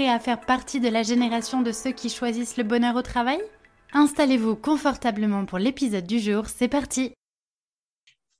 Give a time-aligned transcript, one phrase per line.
[0.00, 3.38] prêt à faire partie de la génération de ceux qui choisissent le bonheur au travail?
[3.92, 7.12] Installez-vous confortablement pour l'épisode du jour, c'est parti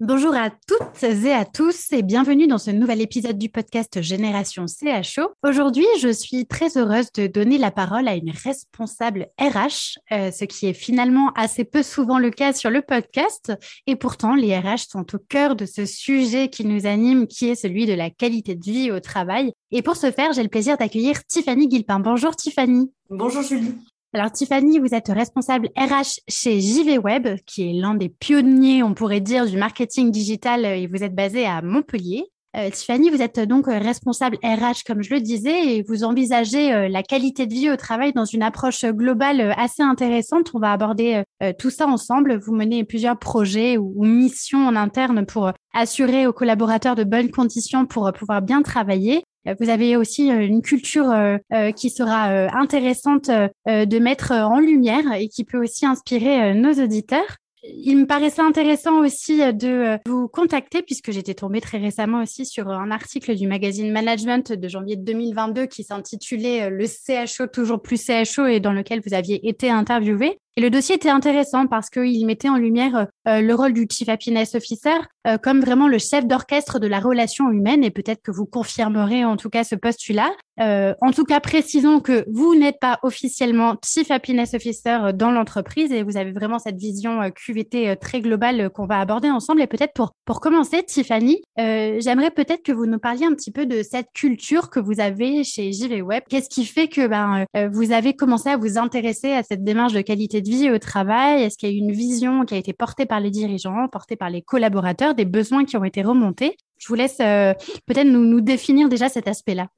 [0.03, 4.65] Bonjour à toutes et à tous et bienvenue dans ce nouvel épisode du podcast Génération
[4.65, 5.29] CHO.
[5.47, 10.47] Aujourd'hui, je suis très heureuse de donner la parole à une responsable RH, euh, ce
[10.47, 13.53] qui est finalement assez peu souvent le cas sur le podcast.
[13.87, 17.55] Et pourtant, les RH sont au cœur de ce sujet qui nous anime, qui est
[17.55, 19.53] celui de la qualité de vie au travail.
[19.71, 22.01] Et pour ce faire, j'ai le plaisir d'accueillir Tiffany Guilpin.
[22.01, 22.91] Bonjour Tiffany.
[23.11, 23.75] Bonjour Julie.
[24.13, 28.93] Alors Tiffany, vous êtes responsable RH chez JV Web, qui est l'un des pionniers, on
[28.93, 32.25] pourrait dire, du marketing digital et vous êtes basée à Montpellier.
[32.57, 36.89] Euh, Tiffany, vous êtes donc responsable RH, comme je le disais, et vous envisagez euh,
[36.89, 40.51] la qualité de vie au travail dans une approche globale euh, assez intéressante.
[40.55, 41.23] On va aborder
[41.59, 42.41] tout ça ensemble.
[42.41, 47.87] Vous menez plusieurs projets ou missions en interne pour assurer aux collaborateurs de bonnes conditions
[47.87, 49.23] pour pouvoir bien travailler.
[49.59, 55.13] Vous avez aussi euh, une culture euh, euh, qui sera intéressante de mettre en lumière
[55.15, 57.37] et qui peut aussi inspirer nos auditeurs.
[57.63, 62.69] Il me paraissait intéressant aussi de vous contacter puisque j'étais tombée très récemment aussi sur
[62.69, 68.47] un article du magazine Management de janvier 2022 qui s'intitulait Le CHO toujours plus CHO
[68.47, 70.39] et dans lequel vous aviez été interviewé.
[70.61, 74.55] Le dossier était intéressant parce qu'il mettait en lumière euh, le rôle du Chief Happiness
[74.55, 77.83] Officer euh, comme vraiment le chef d'orchestre de la relation humaine.
[77.83, 80.31] Et peut-être que vous confirmerez en tout cas ce postulat.
[80.61, 85.93] Euh, en tout cas, précisons que vous n'êtes pas officiellement Chief Happiness Officer dans l'entreprise
[85.93, 89.63] et vous avez vraiment cette vision QVT très globale qu'on va aborder ensemble.
[89.63, 93.65] Et peut-être pour, pour commencer, Tiffany, j'aimerais peut-être que vous nous parliez un petit peu
[93.65, 96.25] de cette culture que vous avez chez JV Web.
[96.29, 100.03] Qu'est-ce qui fait que ben, vous avez commencé à vous intéresser à cette démarche de
[100.03, 101.43] qualité de au travail?
[101.43, 104.17] Est-ce qu'il y a eu une vision qui a été portée par les dirigeants, portée
[104.17, 106.57] par les collaborateurs, des besoins qui ont été remontés?
[106.79, 107.55] Je vous laisse euh,
[107.87, 109.69] peut-être nous, définir déjà cet aspect-là.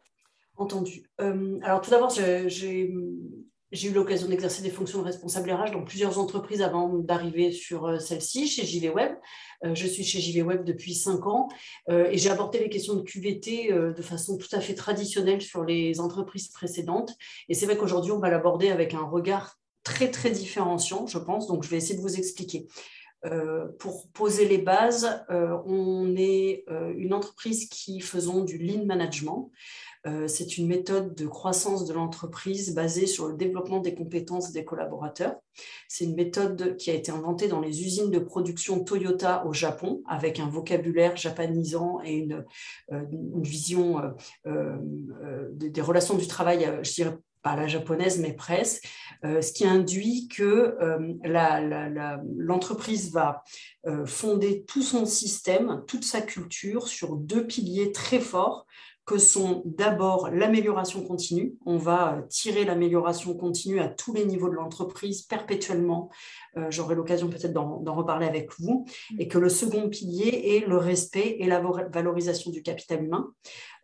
[0.56, 1.02] Entendu.
[1.20, 6.18] Euh, alors tout d'abord, j'ai eu l'occasion d'exercer des fonctions de responsable RH dans plusieurs
[6.18, 9.12] entreprises avant d'arriver sur euh, celle-ci, chez JV Web.
[9.64, 11.48] je suis chez JV Web depuis cinq ans
[11.88, 16.00] et j'ai apporté les questions de QVT de façon tout à fait traditionnelle sur les
[16.00, 17.12] entreprises précédentes.
[17.48, 21.46] Et c'est vrai qu'aujourd'hui, on va l'aborder avec un regard très, très différenciant, je pense.
[21.46, 22.66] Donc, je vais essayer de vous expliquer.
[23.24, 28.84] Euh, pour poser les bases, euh, on est euh, une entreprise qui faisons du lean
[28.84, 29.50] management.
[30.26, 35.36] c'est une méthode de croissance de l'entreprise basée sur le développement des compétences des collaborateurs.
[35.86, 40.02] C'est une méthode qui a été inventée dans les usines de production Toyota au Japon
[40.08, 42.44] avec un vocabulaire japonisant et une,
[42.90, 44.02] une vision
[44.44, 48.88] des relations du travail, je dirais, pas la japonaise, mais presque,
[49.24, 51.14] euh, ce qui induit que euh,
[52.36, 53.42] l'entreprise va
[53.86, 58.66] euh, fonder tout son système, toute sa culture sur deux piliers très forts
[59.04, 61.54] que sont d'abord l'amélioration continue.
[61.66, 66.08] On va tirer l'amélioration continue à tous les niveaux de l'entreprise perpétuellement.
[66.68, 68.86] J'aurai l'occasion peut-être d'en reparler avec vous.
[69.18, 71.60] Et que le second pilier est le respect et la
[71.92, 73.32] valorisation du capital humain.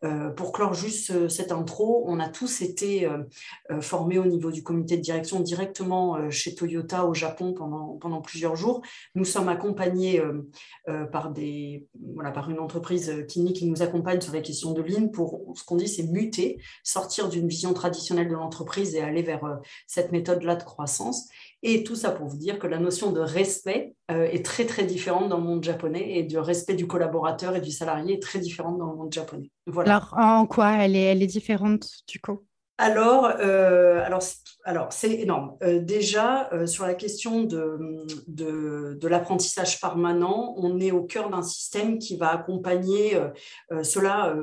[0.05, 3.19] Euh, pour clore juste cette intro, on a tous été euh,
[3.73, 8.57] euh, formés au niveau du comité de direction directement chez Toyota au Japon pendant, plusieurs
[8.57, 8.83] jours.
[9.15, 10.21] Nous sommes accompagnés
[11.13, 11.33] par,
[12.49, 15.89] une entreprise qui, qui nous accompagne sur les questions de ligne pour ce qu'on dit,
[15.89, 21.29] c'est muter, sortir d'une vision traditionnelle de l'entreprise et aller vers cette méthode-là de croissance.
[21.63, 25.29] Et tout ça pour vous dire que la notion de respect est très très différente
[25.29, 28.79] dans le monde japonais et du respect du collaborateur et du salarié est très différente
[28.79, 29.51] dans le monde japonais.
[29.79, 32.45] Alors, en quoi elle est, elle est différente du coup
[32.81, 34.23] alors, euh, alors,
[34.63, 35.57] alors c'est énorme.
[35.65, 41.43] Euh, déjà, euh, sur la question de, de, l'apprentissage permanent, on est au cœur d'un
[41.43, 43.19] système qui va accompagner
[43.83, 44.37] cela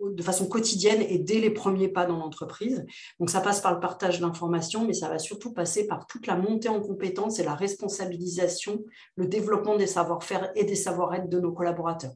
[0.00, 2.86] de façon quotidienne et dès les premiers pas dans l'entreprise.
[3.18, 6.36] Donc, ça passe par le partage d'informations, mais ça va surtout passer par toute la
[6.36, 8.84] montée en compétences et la responsabilisation,
[9.16, 12.12] le développement des savoir-faire et des savoir-être de nos collaborateurs.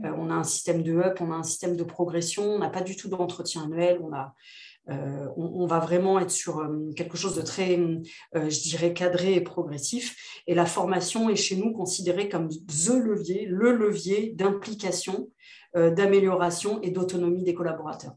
[0.00, 2.82] on a un système de up, on a un système de progression, on n'a pas
[2.82, 4.34] du tout d'entretien annuel, on a
[4.90, 9.34] euh, on, va vraiment être sur euh, quelque chose de très, euh, je dirais, cadré
[9.34, 10.42] et progressif.
[10.46, 15.30] Et la formation est chez nous considérée comme the levier, le levier d'implication,
[15.74, 18.14] d'amélioration et d'autonomie des collaborateurs.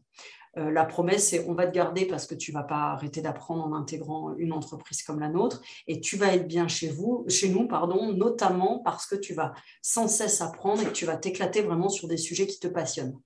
[0.54, 3.74] la promesse, c'est on va te garder parce que tu vas pas arrêter d'apprendre en
[3.74, 7.66] intégrant une entreprise comme la nôtre et tu vas être bien chez vous, chez nous,
[7.66, 11.88] pardon, notamment parce que tu vas sans cesse apprendre et que tu vas t'éclater vraiment
[11.88, 13.18] sur des sujets qui te passionnent.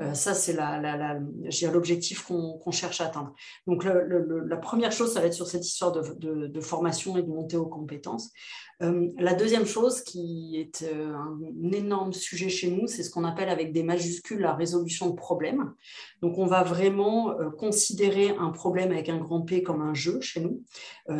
[0.00, 0.56] Euh, ça, c'est
[1.72, 3.32] l'objectif qu'on cherche à atteindre.
[3.66, 7.56] Donc, la première chose, ça va être sur cette histoire de, formation et de montée
[7.56, 8.30] aux compétences.
[8.82, 13.24] Euh, la deuxième chose qui est euh, un, énorme sujet chez nous, c'est ce qu'on
[13.24, 15.72] appelle avec des majuscules la résolution de problèmes.
[16.20, 20.40] Donc, on va vraiment considérer un problème avec un grand P comme un jeu chez
[20.40, 20.62] nous.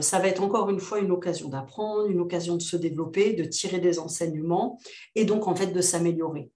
[0.00, 3.44] ça va être encore une fois une occasion d'apprendre, une occasion de se développer, de
[3.44, 4.78] tirer des enseignements
[5.14, 6.50] et donc en fait de s'améliorer.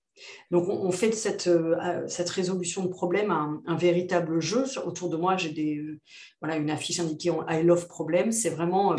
[0.50, 4.64] Donc, on, fait de cette, euh, cette, résolution de problème un, véritable jeu.
[4.84, 6.00] Autour de moi, j'ai des, euh,
[6.40, 8.32] voilà, une affiche indiquée I love problem.
[8.32, 8.96] C'est vraiment.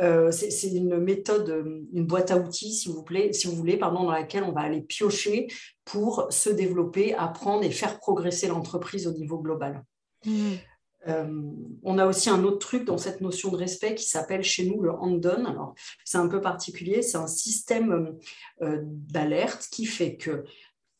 [0.00, 4.04] Euh, c'est une méthode, une boîte à outils, si vous, plaît, si vous voulez, pardon,
[4.04, 5.48] dans laquelle on va aller piocher
[5.84, 9.84] pour se développer, apprendre et faire progresser l'entreprise au niveau global.
[10.24, 10.54] Mmh.
[11.06, 14.82] On a aussi un autre truc dans cette notion de respect qui s'appelle chez nous
[14.82, 15.44] le hand-on.
[15.44, 15.74] Alors,
[16.04, 18.16] c'est un peu particulier, c'est un système
[18.60, 20.44] d'alerte qui fait que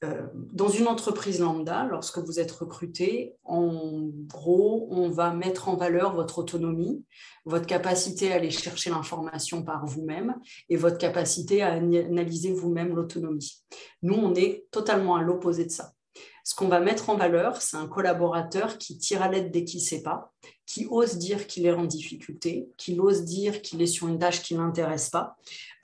[0.04, 5.76] euh, dans une entreprise lambda, lorsque vous êtes recruté, en gros, on va mettre en
[5.76, 7.02] valeur votre autonomie,
[7.46, 10.36] votre capacité à aller chercher l'information par vous-même
[10.68, 13.64] et votre capacité à analyser vous-même l'autonomie.
[14.02, 15.95] Nous, on est totalement à l'opposé de ça.
[16.46, 19.80] Ce qu'on va mettre en valeur, c'est un collaborateur qui tire à l'aide dès qu'il
[19.80, 20.32] ne sait pas,
[20.64, 24.44] qui ose dire qu'il est en difficulté, qui ose dire qu'il est sur une tâche
[24.44, 25.34] qui ne l'intéresse pas.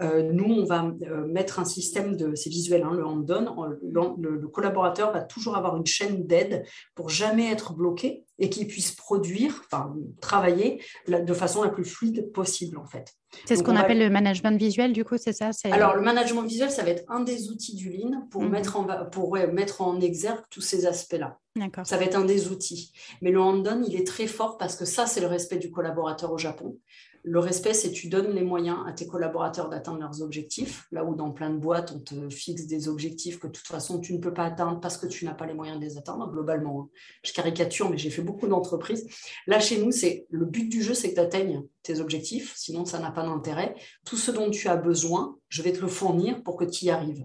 [0.02, 4.38] Euh, nous, on va euh, mettre un système de, c'est visuel, hein, le hand-on, le,
[4.38, 6.64] le, collaborateur va toujours avoir une chaîne d'aide
[6.94, 12.32] pour jamais être bloqué et qu'il puisse produire, enfin travailler de façon la plus fluide
[12.32, 13.14] possible en fait.
[13.46, 16.70] C'est ce qu'on appelle le management visuel, du coup, c'est ça Alors, le management visuel,
[16.70, 18.50] ça va être un des outils du Lean pour, mhm.
[18.50, 21.38] mettre, en, pour mettre en exergue tous ces aspects-là.
[21.84, 22.92] Ça va être un des outils.
[23.22, 26.30] Mais le hand-on, il est très fort parce que ça, c'est le respect du collaborateur
[26.30, 26.78] au Japon.
[27.24, 30.88] Le respect, c'est tu donnes les moyens à tes collaborateurs d'atteindre leurs objectifs.
[30.90, 34.00] Là où dans plein de boîtes, on te fixe des objectifs que de toute façon,
[34.00, 36.28] tu ne peux pas atteindre parce que tu n'as pas les moyens de les atteindre,
[36.32, 36.82] globalement.
[36.82, 36.88] Hein.
[37.22, 39.06] Je caricature, mais j'ai fait beaucoup d'entreprises.
[39.46, 42.54] Là, chez nous, c'est le but du jeu, c'est que tu atteignes tes objectifs.
[42.56, 43.76] Sinon, ça n'a pas d'intérêt.
[44.04, 46.90] Tout ce dont tu as besoin, je vais te le fournir pour que tu y
[46.90, 47.24] arrives.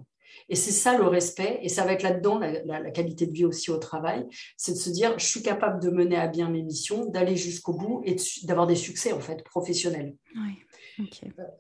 [0.50, 3.70] Et c'est ça le respect, et ça va être là-dedans la, qualité de vie aussi
[3.70, 7.06] au travail, c'est de se dire, je suis capable de mener à bien mes missions,
[7.06, 10.16] d'aller jusqu'au bout et d'avoir des succès en fait professionnels.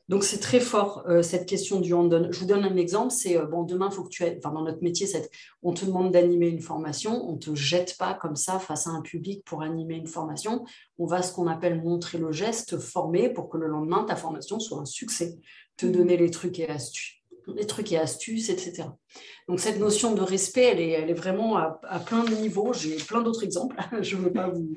[0.10, 3.38] Donc c'est très fort euh, cette question du hand Je vous donne un exemple, c'est
[3.38, 5.08] euh, bon demain faut que tu aies, enfin dans notre métier,
[5.62, 9.02] on te demande d'animer une formation, on te jette pas comme ça face à un
[9.02, 10.66] public pour animer une formation.
[10.98, 14.60] On va ce qu'on appelle montrer le geste, former pour que le lendemain ta formation
[14.60, 15.38] soit un succès,
[15.76, 15.92] te mmh.
[15.92, 17.17] donner les trucs et astuces
[17.56, 18.84] les trucs et astuces, etc.
[19.48, 22.74] Donc cette notion de respect, elle est, elle est vraiment à, plein de niveaux.
[22.74, 24.76] J'ai plein d'autres exemples, je ne veux pas vous...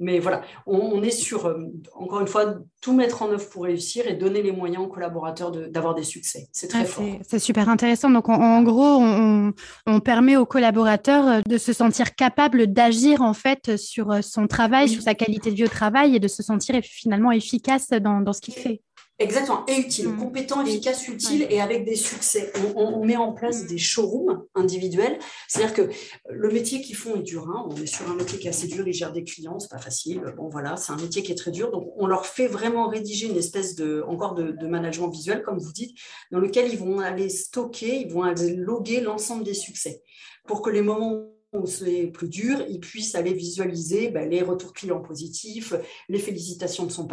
[0.00, 1.56] Mais voilà, on, est sur, euh,
[1.94, 5.52] encore une fois, tout mettre en œuvre pour réussir et donner les moyens aux collaborateurs
[5.52, 6.48] d'avoir des succès.
[6.50, 7.04] C'est très fort.
[7.22, 8.10] C'est super intéressant.
[8.10, 9.52] Donc, en, gros, on,
[9.86, 14.48] on, permet aux collaborateurs euh, de se sentir capables d'agir en fait sur euh, son
[14.48, 18.20] travail, sur sa qualité de vie au travail et de se sentir finalement efficace dans,
[18.20, 18.82] dans ce qu'il fait.
[19.20, 20.16] Exactement, et utile, mmh.
[20.16, 22.52] compétent, efficace, utile et avec des succès.
[22.74, 23.66] On, met en place mmh.
[23.68, 25.88] des showrooms individuels, c'est-à-dire que
[26.28, 27.48] le métier qu'ils font est dur.
[27.48, 27.64] Hein.
[27.70, 29.78] On est sur un métier qui est assez dur, ils gèrent des clients, c'est pas
[29.78, 30.20] facile.
[30.36, 33.28] Bon voilà, c'est un métier qui est très dur, donc on leur fait vraiment rédiger
[33.28, 35.96] une espèce de encore de, de management visuel, comme vous dites,
[36.32, 40.02] dans lequel ils vont aller stocker, ils vont aller loguer l'ensemble des succès,
[40.44, 41.30] pour que les moments
[41.64, 45.74] c'est plus dur, ils puissent aller visualiser ben, les retours clients positifs,
[46.08, 47.06] les félicitations de son,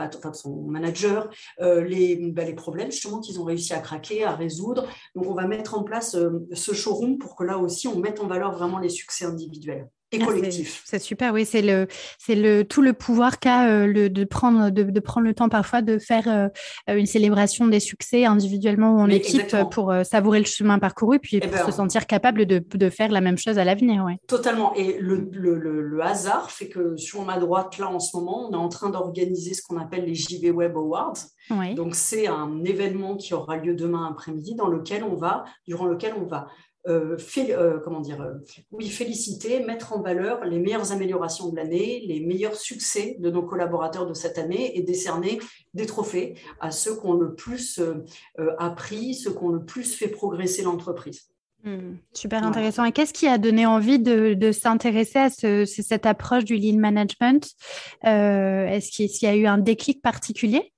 [0.67, 1.29] manager,
[1.61, 4.87] euh, les, ben, les, problèmes justement qu'ils ont réussi à craquer, à résoudre.
[5.15, 8.19] Donc on va mettre en place euh, ce showroom pour que là aussi on mette
[8.19, 9.89] en valeur vraiment les succès individuels.
[10.11, 10.81] Et ah, collectif.
[10.85, 11.87] C'est super, oui, c'est le,
[12.17, 15.49] c'est le tout le pouvoir qu'a euh, le, de prendre de, de, prendre le temps
[15.49, 20.45] parfois de faire euh, une célébration des succès individuellement ou en équipe pour savourer le
[20.45, 23.57] chemin parcouru puis eh pour se ben, sentir capable de, de, faire la même chose
[23.57, 24.17] à l'avenir, ouais.
[24.27, 24.73] Totalement.
[24.75, 28.53] Et le, le, le, hasard fait que sur ma droite là en ce moment, on
[28.53, 31.13] est en train d'organiser ce qu'on appelle les JV Web Awards.
[31.75, 36.13] Donc c'est un événement qui aura lieu demain après-midi dans lequel on va, durant lequel
[36.19, 36.47] on va
[36.87, 38.33] euh, euh, comment dire, euh,
[38.71, 43.43] oui, féliciter, mettre en valeur les meilleures améliorations de l'année, les meilleurs succès de nos
[43.43, 45.39] collaborateurs de cette année et décerner
[45.73, 47.79] des trophées à ceux qui ont le plus
[48.57, 51.27] appris, ceux qui ont le plus fait progresser l'entreprise.
[51.63, 52.83] Hmm, super intéressant.
[52.85, 57.47] Et qu'est-ce qui a donné envie de, s'intéresser à cette approche du lean management?
[58.03, 60.73] Est-ce qu'il y a eu un déclic particulier?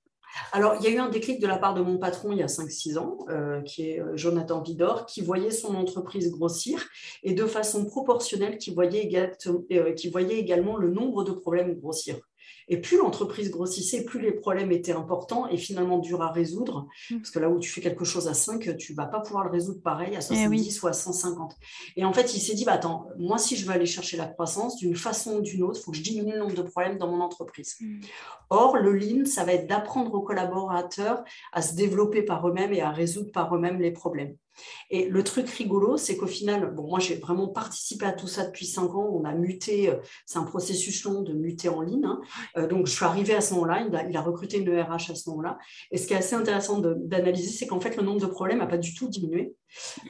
[0.52, 2.42] Alors, il y a eu un déclic de la part de mon patron il y
[2.42, 6.84] a 5-6 ans, euh, qui est euh, Jonathan Vidor, qui voyait son entreprise grossir
[7.22, 9.10] et de façon proportionnelle, qui voyait,
[9.46, 12.16] euh, qui voyait également le nombre de problèmes grossir.
[12.68, 16.88] Et plus l'entreprise grossissait, plus les problèmes étaient importants et finalement durs à résoudre.
[17.10, 17.16] Mm.
[17.18, 19.50] Parce que là où tu fais quelque chose à 5, tu vas pas pouvoir le
[19.50, 21.56] résoudre pareil à 70 eh ou à 150.
[21.96, 24.26] Et en fait, il s'est dit, bah, attends, moi, si je veux aller chercher la
[24.26, 26.98] croissance, d'une façon ou d'une autre, il faut que je diminue le nombre de problèmes
[26.98, 27.76] dans mon entreprise.
[27.80, 28.00] Mm.
[28.50, 32.80] Or, le lean, ça va être d'apprendre aux collaborateurs à se développer par eux-mêmes et
[32.80, 34.36] à résoudre par eux-mêmes les problèmes.
[34.90, 38.66] Et le truc rigolo, c'est qu'au final, moi j'ai vraiment participé à tout ça depuis
[38.66, 39.10] cinq ans.
[39.12, 39.96] On a muté, euh,
[40.26, 42.04] c'est un processus long de muter en ligne.
[42.04, 42.20] Hein.
[42.56, 45.28] Euh, donc je suis arrivée à ce moment-là, il a, recruté une RH à ce
[45.30, 45.58] moment-là.
[45.90, 48.66] Et ce qui est assez intéressant d'analyser, c'est qu'en fait le nombre de problèmes n'a
[48.66, 49.54] pas du tout diminué.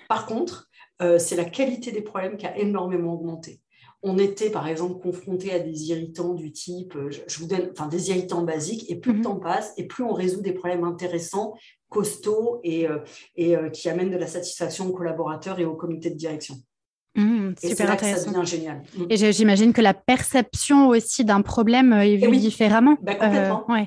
[0.08, 0.68] Par contre,
[1.02, 3.60] euh, c'est la qualité des problèmes qui a énormément augmenté
[4.04, 8.10] on était par exemple confronté à des irritants du type, je, vous donne, enfin des
[8.10, 9.24] irritants basiques, et plus le mhm.
[9.24, 11.54] temps passe, et plus on résout des problèmes intéressants
[11.88, 12.98] costauds et, euh,
[13.36, 16.56] et euh, qui amènent de la satisfaction aux collaborateurs et au comité de direction.
[17.16, 18.82] Mmh, et c'est là que ça devient génial.
[18.96, 19.04] Mmh.
[19.08, 22.96] Et j'imagine que la perception aussi d'un problème est vue différemment.
[23.00, 23.64] Ben, complètement.
[23.70, 23.84] Euh,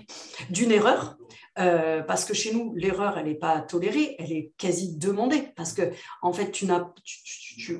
[0.49, 1.17] D'une erreur,
[1.55, 5.49] parce que chez nous, l'erreur, elle n'est pas tolérée, elle est quasi demandée.
[5.57, 5.81] Parce que,
[6.21, 6.87] en fait, tu n'as,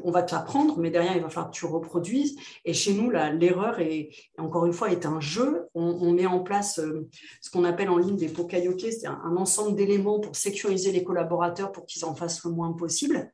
[0.03, 2.35] on va t'apprendre, mais derrière, il va falloir que tu reproduises.
[2.65, 5.67] Et chez nous, l'erreur, est, encore une fois, est un jeu.
[5.73, 7.07] On, met en place euh,
[7.41, 11.71] ce qu'on appelle en ligne des pokayoke, c'est un, ensemble d'éléments pour sécuriser les collaborateurs
[11.71, 13.31] pour qu'ils en fassent le moins possible.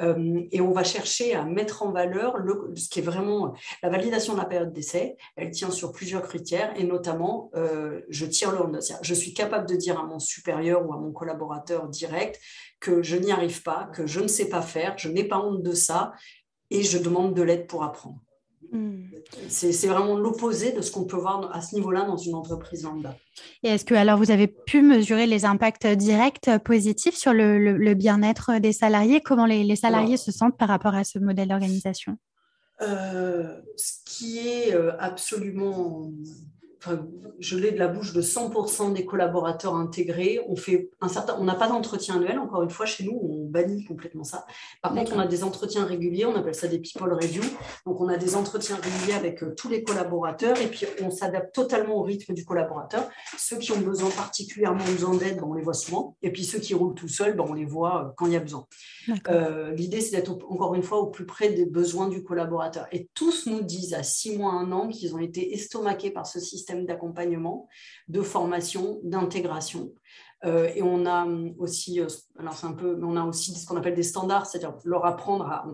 [0.00, 3.90] Euh, et on va chercher à mettre en valeur le, ce qui est vraiment la
[3.90, 5.16] validation de la période d'essai.
[5.36, 9.76] Elle tient sur plusieurs critères, et notamment, euh, je tire le Je suis capable de
[9.76, 12.40] dire à mon supérieur ou à mon collaborateur direct
[12.82, 15.62] que je n'y arrive pas, que je ne sais pas faire, je n'ai pas honte
[15.62, 16.12] de ça
[16.70, 18.20] et je demande de l'aide pour apprendre.
[18.72, 19.04] Hmm.
[19.48, 23.14] C'est vraiment l'opposé de ce qu'on peut voir à ce niveau-là dans une entreprise lambda.
[23.62, 28.58] Et est-ce que alors vous avez pu mesurer les impacts directs positifs sur le, bien-être
[28.58, 29.20] des salariés?
[29.20, 32.16] Comment les, salariés se sentent par rapport à ce modèle d'organisation?
[32.80, 34.92] euh, Ce qui est euh,
[37.38, 40.40] je l'ai de la bouche de 100% des collaborateurs intégrés.
[40.48, 42.38] On fait un certain, on n'a pas d'entretien annuel.
[42.38, 44.46] Encore une fois, chez nous, on bannit complètement ça.
[44.82, 46.24] Par contre, on a des entretiens réguliers.
[46.24, 47.42] On appelle ça des people review.
[47.86, 51.54] Donc, on a des entretiens réguliers avec euh, tous les collaborateurs et puis on s'adapte
[51.54, 53.08] totalement au rythme du collaborateur.
[53.36, 56.16] Ceux qui ont besoin particulièrement besoin d'aide, ben, on les voit souvent.
[56.22, 58.36] Et puis ceux qui roulent tout seuls, ben, on les voit euh, quand il y
[58.36, 58.66] a besoin.
[59.28, 62.86] Euh, l'idée, c'est d'être encore une fois au plus près des besoins du collaborateur.
[62.92, 66.40] Et tous nous disent à six mois, un an qu'ils ont été estomaqués par ce
[66.40, 67.68] système d'accompagnement,
[68.08, 69.92] de formation, d'intégration.
[70.44, 71.26] Euh, et on a
[71.58, 74.76] aussi, euh, alors c'est un peu, on a aussi ce qu'on appelle des standards, c'est-à-dire
[74.84, 75.66] leur apprendre à,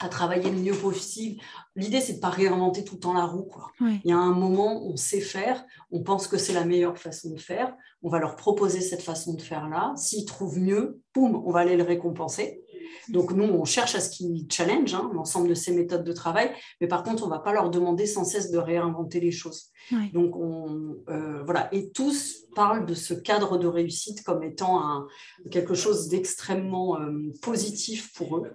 [0.00, 1.40] à travailler le mieux possible.
[1.76, 3.44] L'idée, c'est de pas réinventer tout le temps la roue.
[3.44, 3.70] Quoi.
[3.80, 7.30] Il y a un moment, on sait faire, on pense que c'est la meilleure façon
[7.30, 9.92] de faire, on va leur proposer cette façon de faire-là.
[9.96, 12.64] S'ils trouvent mieux, boum, on va aller le récompenser.
[13.08, 16.50] Donc nous, on cherche à ce qu'ils challenge hein, l'ensemble de ces méthodes de travail,
[16.80, 19.70] mais par contre, on ne va pas leur demander sans cesse de réinventer les choses.
[20.12, 25.08] Donc on, euh, voilà, et tous parlent de ce cadre de réussite comme étant un,
[25.50, 28.52] quelque chose d'extrêmement euh, positif pour eux.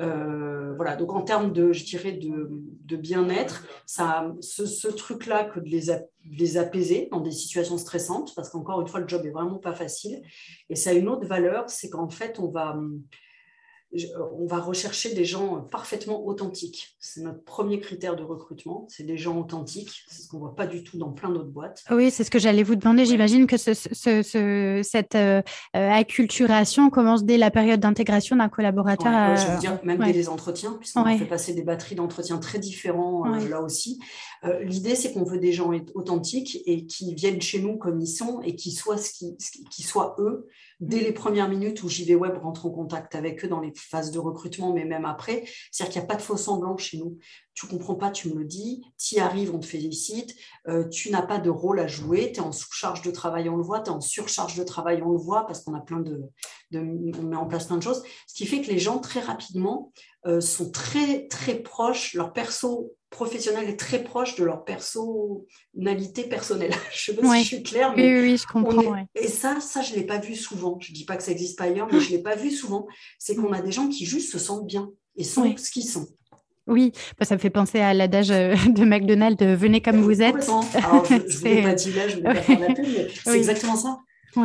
[0.00, 5.66] Euh, voilà, donc en termes de, je dirais, de, bien-être, ça, ce, truc-là que de
[5.66, 9.30] les, de les apaiser dans des situations stressantes, parce qu'encore une fois, le job est
[9.30, 10.22] vraiment pas facile.
[10.70, 12.78] Et ça a une autre valeur, c'est qu'en fait, on va
[14.38, 16.96] on va rechercher des gens parfaitement authentiques.
[17.00, 20.04] C'est notre premier critère de recrutement, c'est des gens authentiques.
[20.08, 21.84] C'est ce qu'on ne voit pas du tout dans plein d'autres boîtes.
[21.90, 23.06] Oui, c'est ce que j'allais vous demander.
[23.06, 25.42] J'imagine que cette euh,
[25.72, 29.36] acculturation commence dès la période d'intégration d'un collaborateur.
[29.36, 33.24] je veux dire, même dès les entretiens, puisqu'on fait passer des batteries d'entretiens très différents
[33.32, 33.98] euh, là aussi.
[34.44, 38.06] Euh, l'idée, c'est qu'on veut des gens authentiques et qui viennent chez nous comme ils
[38.06, 39.36] sont et qui soient, ce qui,
[39.70, 40.46] qui soient eux
[40.80, 44.10] dès les premières minutes où JV Web rentre en contact avec eux dans les phase
[44.10, 45.44] de recrutement, mais même après.
[45.72, 47.18] C'est-à-dire qu'il n'y a pas de faux semblants chez nous.
[47.54, 48.84] Tu comprends pas, tu me le dis.
[48.96, 50.34] Tu y arrives, on te félicite.
[50.68, 52.30] Euh, tu n'as pas de rôle à jouer.
[52.32, 53.80] Tu es en sous-charge de travail, on le voit.
[53.80, 56.22] Tu es en surcharge de travail, on le voit, parce qu'on a plein de,
[56.70, 56.80] de,
[57.18, 58.02] on met en place plein de choses.
[58.28, 59.92] Ce qui fait que les gens, très rapidement,
[60.26, 62.14] euh, sont très, très proches.
[62.14, 66.72] Leur perso professionnel est très proche de leur personnalité personnelle.
[66.92, 68.96] je ne sais pas si je suis claire, mais oui, oui, je comprends.
[69.14, 70.78] Et ça, ça, je ne l'ai pas vu souvent.
[70.80, 72.50] Je ne dis pas que ça n'existe pas ailleurs, mais je ne l'ai pas vu
[72.50, 72.86] souvent.
[73.18, 76.06] C'est qu'on a des gens qui juste se sentent bien et sont ce qu'ils sont.
[76.66, 80.48] Oui, bah, ça me fait penser à l'adage euh, de McDonald's venez comme vous êtes.
[80.74, 81.18] Alors, je ne
[81.56, 84.00] vous pas dit là, je ne vais pas faire la pub, mais c'est exactement ça.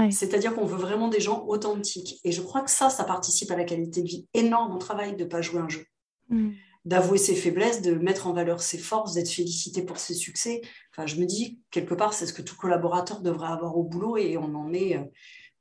[0.10, 2.20] C'est-à-dire qu'on veut vraiment des gens authentiques.
[2.24, 5.15] Et je crois que ça, ça participe à la qualité de vie énorme au travail
[5.15, 5.86] de ne pas jouer un jeu.
[6.29, 6.51] Mm
[6.85, 10.61] d'avouer ses faiblesses, de mettre en valeur ses forces, d'être félicité pour ses succès.
[10.91, 14.17] Enfin, je me dis, quelque part, c'est ce que tout collaborateur devrait avoir au boulot
[14.17, 15.03] et on en est euh,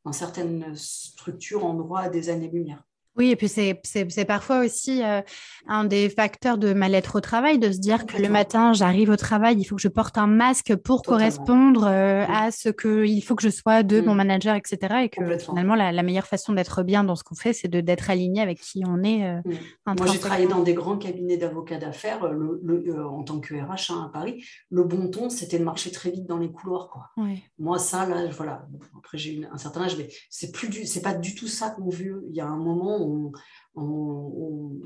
[0.04, 2.82] dans certaines structures en droit à des années-lumière.
[3.16, 5.20] Oui, et puis c'est parfois aussi euh,
[5.68, 9.16] un des facteurs de mal-être au travail, de se dire que le matin, j'arrive au
[9.16, 13.34] travail, il faut que je porte un masque pour correspondre euh, à ce qu'il faut
[13.34, 14.16] que je sois de mon mm.
[14.16, 14.78] manager, etc.
[15.04, 18.40] Et que finalement, la, meilleure façon d'être bien dans ce qu'on fait, c'est d'être aligné
[18.40, 19.26] avec qui on est.
[19.26, 19.94] Euh, mm.
[19.98, 24.06] Moi, j'ai travaillé dans des grands cabinets d'avocats d'affaires le, en tant que RH hein,
[24.06, 24.42] à Paris.
[24.70, 26.88] Le bon ton, c'était de marcher très vite dans les couloirs.
[26.88, 27.10] Quoi.
[27.58, 28.66] Moi, ça, là, voilà.
[28.96, 32.24] Après, j'ai un certain âge, mais c'est plus c'est pas du tout ça qu'on veut.
[32.30, 33.01] Il y a un moment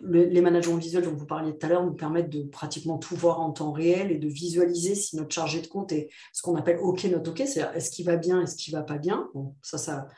[0.05, 3.41] les managements visuels dont vous parliez tout à l'heure nous permettent de pratiquement tout voir
[3.41, 6.79] en temps réel et de visualiser si notre chargé de compte est ce qu'on appelle
[6.79, 9.29] OK, not OK, c'est-à-dire est-ce qu'il va bien, est-ce qu'il va pas bien.
[9.63, 10.09] ça, ça,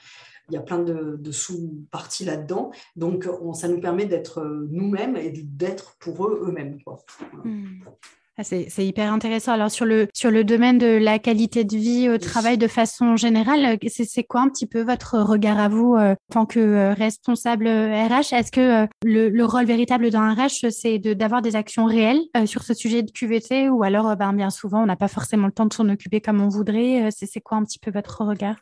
[0.51, 2.71] il y a plein de, sous-parties là-dedans.
[2.97, 6.79] Donc, ça nous permet d'être nous-mêmes et d'être pour eux eux-mêmes.
[7.45, 7.81] Hmm.
[7.87, 7.91] Ah,
[8.43, 9.53] c'est hyper intéressant.
[9.53, 13.17] Alors sur le sur le domaine de la qualité de vie au travail de façon
[13.17, 16.61] générale, euh, c'est quoi un petit peu votre regard à vous euh, en tant que
[16.61, 22.21] euh, responsable RH Est-ce que le, rôle véritable d'un RH c'est d'avoir des actions réelles
[22.45, 25.53] sur ce sujet de QVT ou alors ben, bien souvent on n'a pas forcément le
[25.53, 27.09] temps de s'en occuper comme on voudrait.
[27.11, 28.57] C'est quoi un petit peu votre regard?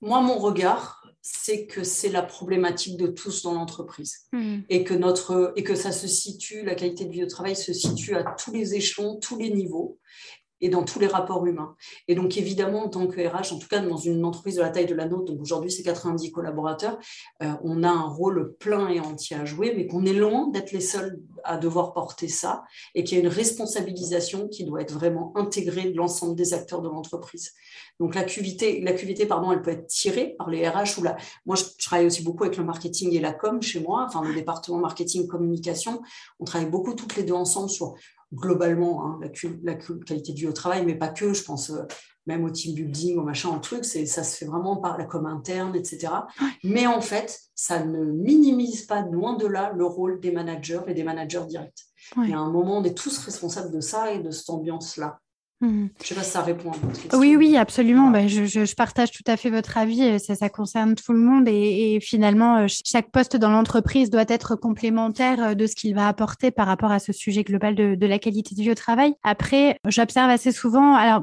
[0.00, 4.60] Moi mon regard c'est que c'est la problématique de tous dans l'entreprise hmm.
[4.68, 7.72] et que notre et que ça se situe la qualité de vie au travail se
[7.72, 9.98] situe à tous les échelons, tous les niveaux
[10.60, 11.74] et dans tous les rapports humains.
[12.08, 14.70] Et donc, évidemment, en tant que RH, en tout cas dans une entreprise de la
[14.70, 16.98] taille de la nôtre, donc aujourd'hui c'est 90 collaborateurs,
[17.42, 20.72] euh, on a un rôle plein et entier à jouer, mais qu'on est loin d'être
[20.72, 24.92] les seuls à devoir porter ça et qu'il y a une responsabilisation qui doit être
[24.92, 27.52] vraiment intégrée de l'ensemble des acteurs de l'entreprise.
[28.00, 31.16] Donc, la QVT, la QVT pardon, elle peut être tirée par les RH ou la...
[31.46, 34.34] Moi, je, travaille aussi beaucoup avec le marketing et la com chez moi, enfin le
[34.34, 36.02] département marketing communication.
[36.40, 37.94] On travaille beaucoup toutes les deux ensemble sur
[38.32, 39.20] globalement hein,
[39.62, 41.82] la, qualité de vie au travail, mais pas que, je pense euh,
[42.26, 45.26] même au team building, au machin, au truc, ça se fait vraiment par la com
[45.26, 46.12] interne, etc.
[46.64, 50.94] Mais en fait, ça ne minimise pas loin de là le rôle des managers et
[50.94, 51.86] des managers directs.
[52.16, 55.20] Il y a un moment, on est tous responsables de ça et de cette ambiance-là.
[55.62, 55.86] Mmh.
[55.98, 57.18] Je ne sais pas si ça répond à votre question.
[57.18, 58.10] Oui, oui, absolument.
[58.10, 60.20] Bah, je, partage tout à fait votre avis.
[60.20, 64.54] Ça, ça concerne tout le monde et, finalement, euh, chaque poste dans l'entreprise doit être
[64.54, 68.18] complémentaire euh, de ce qu'il va apporter par rapport à ce sujet global de, la
[68.18, 69.14] qualité de vie au travail.
[69.22, 71.22] Après, j'observe assez souvent, alors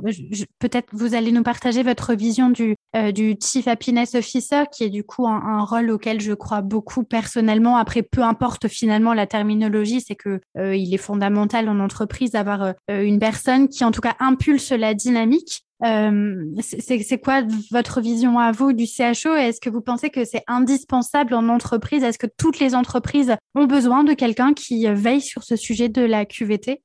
[0.59, 4.89] peut-être vous allez nous partager votre vision du, euh, du Chief Happiness Officer, qui est
[4.89, 7.77] du coup un, rôle auquel je crois beaucoup personnellement.
[7.77, 13.19] Après, peu importe finalement la terminologie, c'est que il est fondamental en entreprise d'avoir une
[13.19, 15.63] personne qui, en tout cas, impulse la dynamique.
[15.84, 20.43] Euh, c'est quoi votre vision à vous du CHO Est-ce que vous pensez que c'est
[20.47, 22.03] indispensable en entreprise?
[22.03, 26.01] Est-ce que toutes les entreprises ont besoin de quelqu'un qui veille sur ce sujet de
[26.01, 26.82] la QVT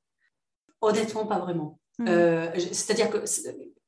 [0.81, 1.79] Honnêtement, pas vraiment.
[1.99, 2.07] Mmh.
[2.09, 3.18] Euh, c'est-à-dire que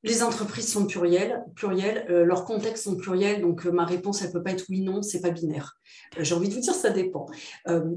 [0.02, 4.32] les entreprises sont plurielles, plurielles euh, leurs contextes sont pluriels, donc euh, ma réponse, elle
[4.32, 5.78] peut pas être oui, non, c'est pas binaire.
[6.18, 7.26] Euh, j'ai envie de vous dire, ça dépend.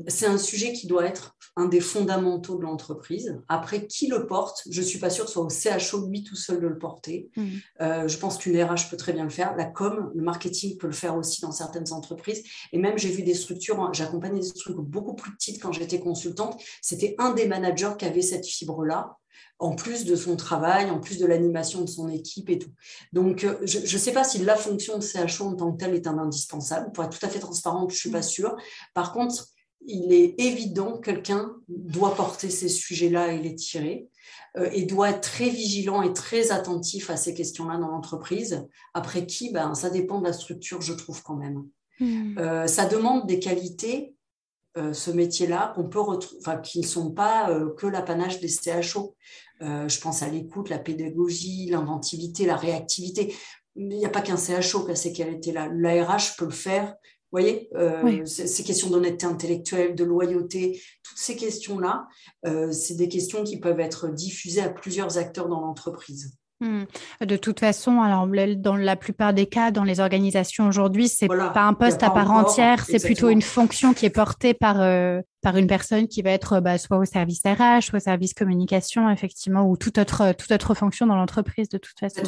[0.08, 3.38] c'est un sujet qui doit être un des fondamentaux de l'entreprise.
[3.48, 6.36] Après, qui le porte Je suis pas sûre que ce soit au CHO, lui, tout
[6.36, 7.30] seul, de le porter.
[7.36, 8.08] Mmh.
[8.08, 9.56] je pense qu'une RH peut très bien le faire.
[9.56, 12.44] La com, le marketing peut le faire aussi dans certaines entreprises.
[12.72, 15.72] Et même, j'ai vu des structures, hein, j'ai accompagné des structures beaucoup plus petites quand
[15.72, 16.62] j'étais consultante.
[16.82, 19.18] C'était un des managers qui avait cette fibre-là
[19.60, 22.72] en plus de son travail, en plus de l'animation de son équipe et tout.
[23.14, 25.96] Donc, euh, je ne sais pas si la fonction de CHO en tant que telle
[25.96, 26.92] est un indispensable.
[26.92, 28.56] Pour être tout à fait transparente, je ne suis pas sûre.
[28.94, 29.48] Par contre,
[29.86, 34.08] il est évident que quelqu'un doit porter ces sujets-là et les tirer
[34.58, 38.68] euh, et doit être très vigilant et très attentif à ces questions-là dans l'entreprise.
[38.94, 41.66] Après qui, ben, ça dépend de la structure, je trouve quand même.
[42.00, 42.38] Mm.
[42.38, 44.16] Euh, ça demande des qualités
[44.76, 49.16] ce métier-là qu'on peut enfin, qui ne sont pas euh, que l'apanage des CHO.
[49.62, 53.36] Euh, je pense à l'écoute, la pédagogie, l'inventivité, la réactivité.
[53.76, 55.70] Il n'y a pas qu'un CHO qui a ces qualités-là.
[55.74, 56.96] L'ARH peut le faire
[57.34, 62.08] voyez, euh, ces questions d'honnêteté intellectuelle, de loyauté, toutes ces questions-là,
[62.46, 66.38] euh, c'est des questions qui peuvent être diffusées à plusieurs acteurs dans l'entreprise.
[66.64, 66.86] Hmm.
[67.20, 71.52] De toute façon, alors dans la plupart des cas, dans les organisations aujourd'hui, c'est n'est
[71.54, 75.20] pas un poste à part entière, c'est plutôt une fonction qui est portée par euh,
[75.42, 79.10] par une personne qui va être bah, soit au service RH, soit au service communication,
[79.10, 82.24] effectivement, ou toute autre toute autre fonction dans l'entreprise de toute façon.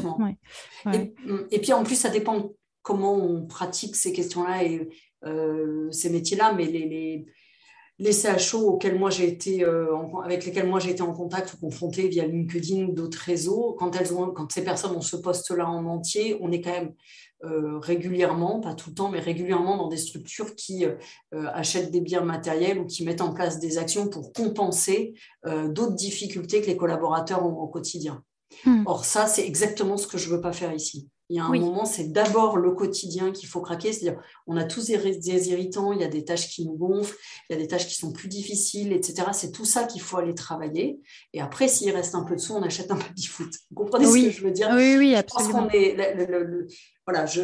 [0.92, 4.90] Et, puis en plus, ça dépend comment on pratique ces questions-là et
[5.26, 7.26] euh, ces métiers-là, mais les les
[8.00, 12.08] CHO auxquels moi j'ai été, euh, avec lesquels moi j'ai été en contact ou confronté
[12.10, 15.86] via LinkedIn ou d'autres réseaux, quand, elles ont, quand ces personnes ont ce poste-là en
[15.86, 16.94] entier, on est quand même
[17.46, 20.98] euh, régulièrement, pas tout le temps, mais régulièrement dans des structures qui euh,
[21.32, 25.14] achètent des biens matériels ou qui mettent en place des actions pour compenser
[25.46, 28.24] d'autres difficultés que les collaborateurs ont au quotidien.
[28.66, 28.84] Hmm.
[28.86, 31.10] Or, ça, c'est exactement ce que je ne veux pas faire ici.
[31.30, 33.92] Il y a un moment, c'est d'abord le quotidien qu'il faut craquer.
[33.92, 37.18] C'est-à-dire, on a tous des, irritants, il y a des tâches qui nous gonflent,
[37.50, 39.24] il y a des tâches qui sont plus difficiles, etc.
[39.34, 41.00] C'est tout ça qu'il faut aller travailler.
[41.34, 43.52] Et après, s'il reste un peu de sous, on achète un peu de foot.
[43.72, 44.70] Vous comprenez ce que je veux dire?
[44.74, 45.68] Oui, oui, absolument.
[47.08, 47.42] voilà, je,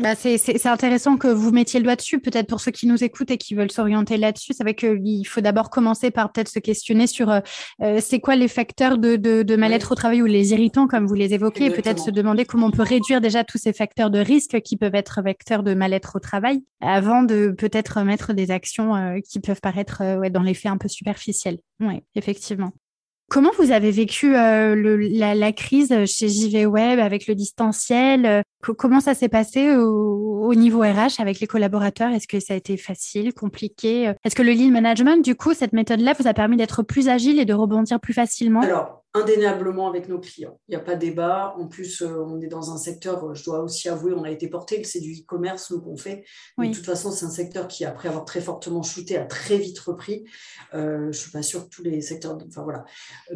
[0.00, 3.30] bah c'est intéressant que vous mettiez le doigt dessus, peut-être pour ceux qui nous écoutent
[3.30, 4.52] et qui veulent s'orienter là-dessus.
[4.54, 7.40] C'est vrai qu'il faut d'abord commencer par peut-être se questionner sur euh,
[7.82, 11.06] euh, c'est quoi les facteurs de, de, de mal-être au travail ou les irritants, comme
[11.06, 14.10] vous les évoquez, et peut-être se demander comment on peut réduire déjà tous ces facteurs
[14.10, 18.50] de risque qui peuvent être vecteurs de mal-être au travail, avant de peut-être mettre des
[18.50, 21.58] actions euh, qui peuvent paraître ouais, dans les faits un peu superficiels.
[21.80, 22.72] Oui, effectivement.
[23.30, 28.98] Comment vous avez vécu euh, la, crise chez JV Web avec le distanciel euh, Comment
[28.98, 32.10] ça s'est passé au, niveau RH avec les collaborateurs?
[32.10, 34.12] Est-ce que ça a été facile, compliqué?
[34.24, 37.38] Est-ce que le lean management, du coup, cette méthode-là vous a permis d'être plus agile
[37.38, 38.62] et de rebondir plus facilement?
[39.12, 40.60] Indéniablement avec nos clients.
[40.68, 41.54] Il n'y a pas de débat.
[41.58, 44.30] En plus, euh, on est dans un secteur, euh, je dois aussi avouer, on a
[44.30, 46.24] été porté, c'est du e-commerce, nous, qu'on fait.
[46.58, 49.78] De toute façon, c'est un secteur qui, après avoir très fortement shooté, a très vite
[49.80, 50.24] repris.
[50.74, 52.38] Euh, je ne suis pas sûre que tous les secteurs.
[52.46, 52.84] Enfin, voilà.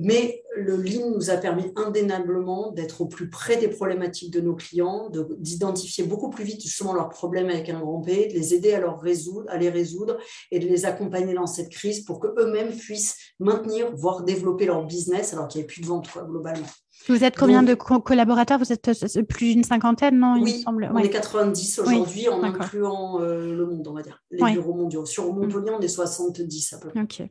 [0.01, 4.55] Mais le Lean nous a permis indéniablement d'être au plus près des problématiques de nos
[4.55, 8.73] clients, d'identifier beaucoup plus vite justement leurs problèmes avec un grand P, de les aider
[8.73, 10.19] à, leur résoudre, à les résoudre
[10.51, 15.33] et de les accompagner dans cette crise pour qu'eux-mêmes puissent maintenir, voire développer leur business
[15.33, 16.67] alors qu'il plus de vente, globalement.
[17.09, 18.59] Vous êtes combien de collaborateurs?
[18.59, 20.90] Vous êtes euh, plus d'une cinquantaine, non Oui, semble?
[20.95, 25.05] on est 90 aujourd'hui, en incluant euh, le monde, on va dire, les bureaux mondiaux.
[25.05, 27.01] Sur Montpellier, on est 70 à peu près.
[27.01, 27.23] Ok.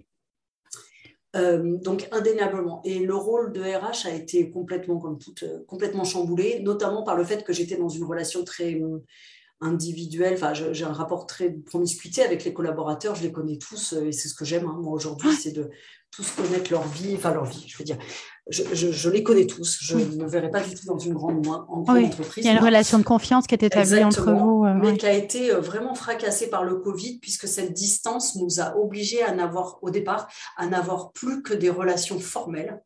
[1.35, 2.81] Euh, donc indéniablement.
[2.85, 7.23] Et le rôle de RH a été complètement, comme toute, complètement chamboulé, notamment par le
[7.23, 8.79] fait que j'étais dans une relation très
[9.59, 10.33] individuelle.
[10.35, 13.15] Enfin, j'ai un rapport très promiscuité avec les collaborateurs.
[13.15, 14.67] Je les connais tous et c'est ce que j'aime.
[14.67, 15.69] Hein, moi aujourd'hui, c'est de
[16.11, 17.97] tous connaître leur vie, enfin leur vie, je veux dire,
[18.49, 22.43] je, les connais tous, je ne me verrai pas du tout dans une grande, entreprise.
[22.43, 24.65] Il y a une relation de confiance qui est établie entre vous.
[24.65, 28.59] Euh, mais qui a été euh, vraiment fracassée par le Covid, puisque cette distance nous
[28.59, 30.27] a obligés à n'avoir, au départ,
[30.57, 32.81] à n'avoir plus que des relations formelles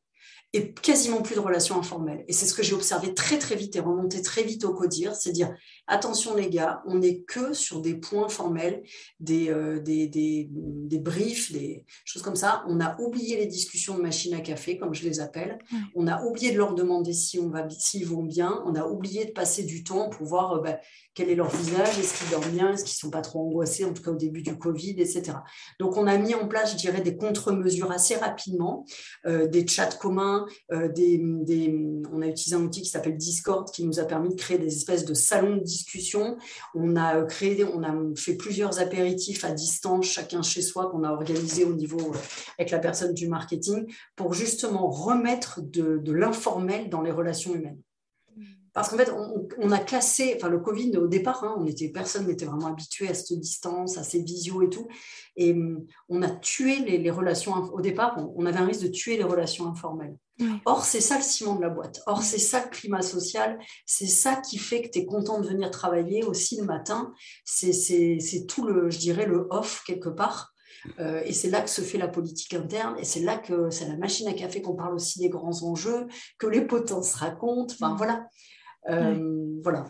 [0.53, 2.23] et quasiment plus de relations informelles.
[2.27, 5.15] Et c'est ce que j'ai observé très très vite et remonté très vite au CODIR,
[5.15, 5.53] c'est dire
[5.87, 8.83] attention les gars, on n'est que sur des points formels,
[9.19, 12.63] des, euh, des, des, des, briefs, des choses comme ça.
[12.67, 15.59] On a oublié les discussions de machine à café, comme je les appelle.
[15.95, 18.61] On a oublié de leur demander si on va, s'ils vont bien.
[18.65, 20.79] On a oublié de passer du temps pour voir euh, bah,
[21.17, 23.85] quel est leur visage, est-ce qu'ils dorment bien, est-ce qu'ils ne sont pas trop angoissés,
[23.85, 25.33] en tout cas au début du Covid, etc.
[25.79, 28.85] Donc on a mis en place, je dirais, des contre-mesures assez rapidement,
[29.25, 31.19] euh, des chats communs, des,
[32.13, 34.75] on a utilisé un outil qui s'appelle Discord qui nous a permis de créer des
[34.75, 36.37] espèces de salons de discussion.
[36.75, 41.11] On a créé, on a fait plusieurs apéritifs à distance, chacun chez soi, qu'on a
[41.11, 42.17] organisé au niveau euh,
[42.59, 47.81] avec la personne du marketing, pour justement remettre de, l'informel dans les relations humaines.
[48.77, 49.11] Parce qu'en fait,
[49.57, 53.09] on, a classé, enfin le Covid au départ, hein, on était, personne n'était vraiment habitué
[53.09, 54.87] à cette distance, à ces visios et tout.
[55.35, 59.17] Et hum, on a tué les, relations, au départ, on, avait un risque de tuer
[59.17, 60.15] les relations informelles.
[60.65, 62.01] Or, c'est ça le ciment de la boîte.
[62.05, 63.57] Or, c'est ça le climat social.
[63.87, 67.11] C'est ça qui fait que tu es content de venir travailler aussi le matin.
[67.45, 70.53] C'est tout le, je dirais, le off quelque part.
[70.99, 73.87] Euh, et c'est là que se fait la politique interne, et c'est là que c'est
[73.87, 76.05] la machine à café qu'on parle aussi des grands enjeux,
[76.37, 77.73] que les potences racontent.
[77.73, 78.27] Enfin, voilà.
[78.89, 79.85] Euh, voilà.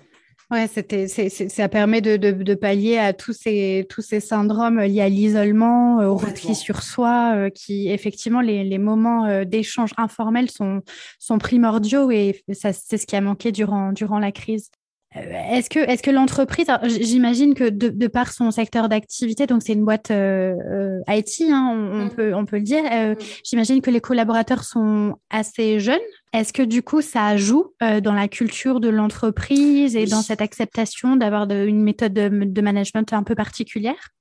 [0.49, 5.09] Ouais, c'était, ça permet de, de, pallier à tous ces, tous ces syndromes liés à
[5.09, 10.49] l'isolement, euh, au repli sur soi, euh, qui effectivement, les, les moments euh, d'échange informels
[10.49, 10.83] sont,
[11.19, 14.71] sont primordiaux et ça, c'est ce qui a manqué durant, durant la crise.
[15.15, 19.85] Est-ce que, est que l'entreprise, j'imagine que de, par son secteur d'activité, donc c'est une
[19.85, 22.09] boîte IT, hein, on, mm.
[22.09, 23.15] peut, on peut le dire, mm.
[23.43, 25.97] j'imagine que les collaborateurs sont assez jeunes.
[26.33, 31.15] Est-ce que du coup, ça joue dans la culture de l'entreprise et dans cette acceptation
[31.15, 34.11] d'avoir une méthode de, management un peu particulière?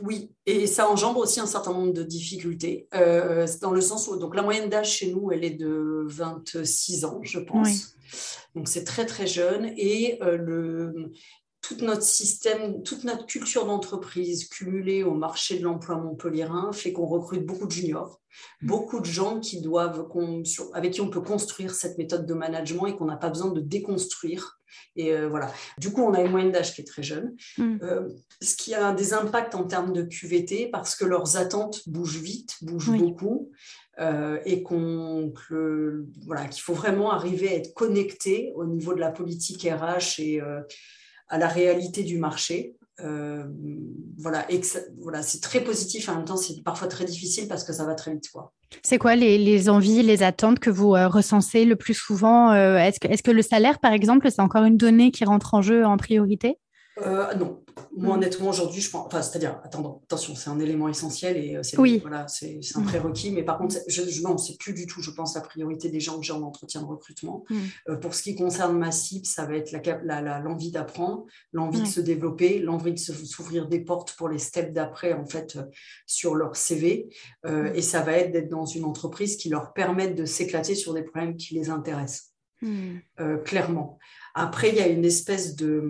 [0.00, 4.16] Oui, et ça engendre aussi un certain nombre de difficultés, euh, dans le sens où
[4.16, 7.96] donc la moyenne d'âge chez nous, elle est de 26 ans, je pense.
[8.54, 11.12] Donc c'est très très jeune et euh, le,
[11.60, 17.06] tout notre système, toute notre culture d'entreprise cumulée au marché de l'emploi montpelliérain fait qu'on
[17.06, 18.20] recrute beaucoup de juniors.
[18.62, 20.08] Beaucoup de gens qui doivent,
[20.74, 23.60] avec qui on peut construire cette méthode de management et qu'on n'a pas besoin de
[23.60, 24.58] déconstruire.
[24.96, 25.52] Et euh, voilà.
[25.78, 27.78] Du coup, on a une moyenne d'âge qui est très jeune, mm.
[27.82, 28.08] euh,
[28.42, 32.56] ce qui a des impacts en termes de QVT parce que leurs attentes bougent vite,
[32.62, 33.50] bougent beaucoup.
[34.00, 35.32] Euh, et qu'on
[36.24, 40.40] voilà, qu'il faut vraiment arriver à être connecté au niveau de la politique RH et,
[41.28, 42.76] à la réalité du marché.
[43.04, 43.44] Euh,
[44.18, 44.46] voilà,
[45.00, 46.08] voilà, c'est très positif.
[46.08, 48.28] En même temps, c'est parfois très difficile parce que ça va très vite.
[48.32, 48.52] Quoi.
[48.82, 52.76] C'est quoi les, les, envies, les attentes que vous euh, recensez le plus souvent euh,
[52.76, 55.62] Est-ce que, est que le salaire, par exemple, c'est encore une donnée qui rentre en
[55.62, 56.58] jeu en priorité?
[57.04, 57.62] Non,
[57.96, 58.18] moi, mm.
[58.18, 59.06] honnêtement, aujourd'hui, je pense.
[59.06, 62.84] Enfin, c'est-à-dire, attends, attention, c'est un élément essentiel et euh, c'est voilà, c'est un mm.
[62.84, 63.30] prérequis.
[63.30, 66.00] Mais par contre, je, je, non, c'est plus du tout, je pense, la priorité des
[66.00, 67.44] gens que j'ai en entretien de recrutement.
[67.48, 67.56] Mm.
[67.90, 71.82] Euh, pour ce qui concerne ma cible, ça va être l'envie la, la, d'apprendre, l'envie
[71.82, 75.64] de se développer, l'envie de s'ouvrir des portes pour les steps d'après, en fait, euh,
[76.06, 77.08] sur leur CV.
[77.74, 81.02] et ça va être d'être dans une entreprise qui leur permette de s'éclater sur des
[81.02, 82.34] problèmes qui les intéressent.
[83.44, 83.98] clairement.
[84.38, 85.82] Après, il y a une espèce de.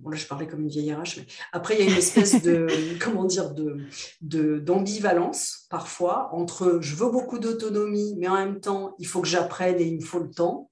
[0.00, 2.42] Bon, là, je parlais comme une vieille RH, mais après, il y a une espèce
[2.42, 2.66] de.
[3.00, 9.06] comment dire de, d'ambivalence, parfois, entre je veux beaucoup d'autonomie, mais en même temps, il
[9.06, 10.70] faut que j'apprenne et il me faut le temps.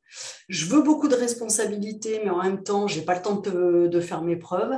[0.48, 4.00] Je veux beaucoup de responsabilité, mais en même temps, je n'ai pas le temps de,
[4.00, 4.74] faire mes preuves.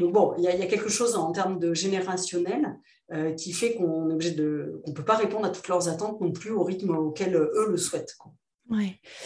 [0.00, 2.78] Donc, bon, il y, a, quelque chose en termes de générationnel
[3.12, 4.82] euh, qui fait qu'on de.
[4.86, 7.76] ne peut pas répondre à toutes leurs attentes non plus au rythme auquel eux le
[7.76, 8.16] souhaitent.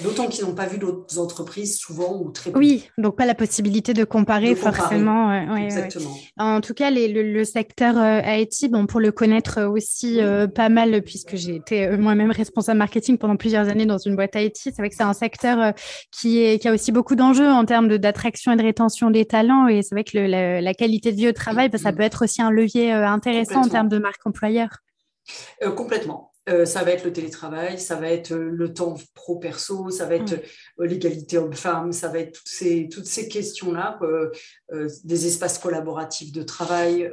[0.03, 2.59] D'autant qu'ils n'ont pas vu d'autres entreprises souvent ou très peu.
[2.59, 5.33] Oui, donc pas la possibilité de comparer, forcément.
[5.57, 6.14] Exactement.
[6.37, 11.03] En tout cas, le, secteur euh, IT, bon, pour le connaître aussi euh, pas mal,
[11.03, 14.77] puisque j'ai été euh, moi-même responsable marketing pendant plusieurs années dans une boîte IT, c'est
[14.77, 15.72] vrai que c'est un secteur
[16.11, 19.68] qui, est, qui a aussi beaucoup d'enjeux en termes d'attraction et de rétention des talents.
[19.68, 22.42] Et c'est vrai que la, qualité de vie au travail, bah, ça peut être aussi
[22.42, 24.68] un levier intéressant en termes de marque employeur.
[25.76, 26.32] Complètement.
[26.48, 30.14] Euh, ça va être le télétravail, ça va être euh, le temps pro-perso, ça va
[30.14, 30.40] être mm.
[30.80, 33.98] euh, l'égalité homme-femme, ça va être toutes ces, toutes ces questions-là,
[35.04, 37.10] des espaces collaboratifs de travail,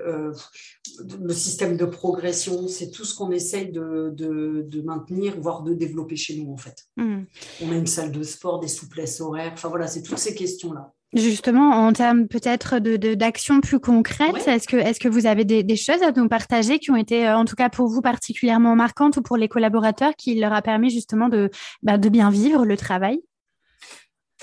[1.22, 6.16] le système de progression, c'est tout ce qu'on essaye de, de, maintenir, voire de développer
[6.16, 6.86] chez nous en fait.
[6.98, 7.24] Mm.
[7.64, 10.94] On a une salle de sport, des souplesses horaires, enfin voilà, c'est toutes ces questions-là.
[11.14, 15.76] Justement, en termes peut-être d'actions de, plus concrètes, est-ce que, est que vous avez des,
[15.76, 19.16] choses à nous partager qui ont été, euh, en tout cas pour vous, particulièrement marquantes
[19.18, 21.50] ou pour les collaborateurs qui leur a permis justement de,
[21.84, 23.22] bah, de bien vivre le travail?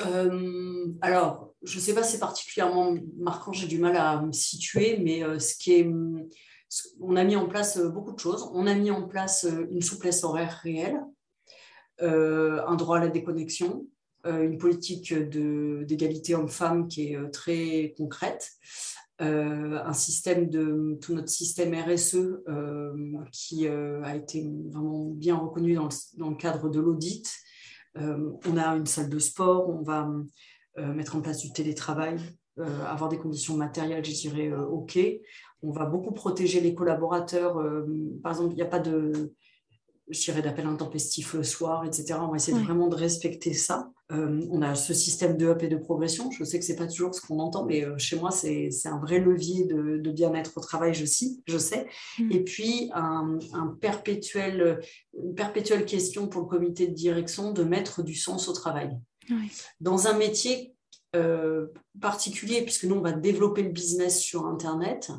[0.07, 4.33] Euh, alors, je ne sais pas si c'est particulièrement marquant, j'ai du mal à me
[4.33, 5.91] situer, mais euh, ce qui est,
[7.01, 8.51] on a mis en place beaucoup de choses.
[8.55, 11.03] On a mis en place une souplesse horaire réelle,
[12.01, 13.87] un droit à la déconnexion,
[14.25, 18.51] une politique d'égalité homme-femme qui est euh, très concrète.
[19.21, 22.43] Euh, un système de tout notre système RSE
[23.31, 27.31] qui a été vraiment bien reconnu dans le, cadre de l'audit.
[27.95, 30.11] on a une salle de sport, on va
[30.77, 32.17] mettre en place du télétravail,
[32.57, 34.99] avoir des conditions matérielles, je dirais, OK.
[35.63, 37.63] On va beaucoup protéger les collaborateurs.
[38.25, 39.35] par exemple, il n'y a pas de,
[40.09, 42.15] je dirais, d'appel intempestif le soir, etc.
[42.21, 43.91] On va essayer vraiment de respecter ça.
[44.13, 46.31] Euh, on a ce système de up et de progression.
[46.31, 48.71] Je sais que ce n'est pas toujours ce qu'on entend, mais euh, chez moi, c'est
[48.85, 51.05] un vrai levier de, bien-être au travail, je,
[51.47, 51.87] je sais.
[52.19, 52.33] Mm.
[52.33, 53.39] Et puis, un,
[53.81, 54.81] perpétuel,
[55.19, 58.99] une perpétuelle question pour le comité de direction de mettre du sens au travail.
[59.81, 60.75] Dans un métier
[61.15, 61.67] euh,
[62.01, 65.13] particulier, puisque nous, on va développer le business sur Internet,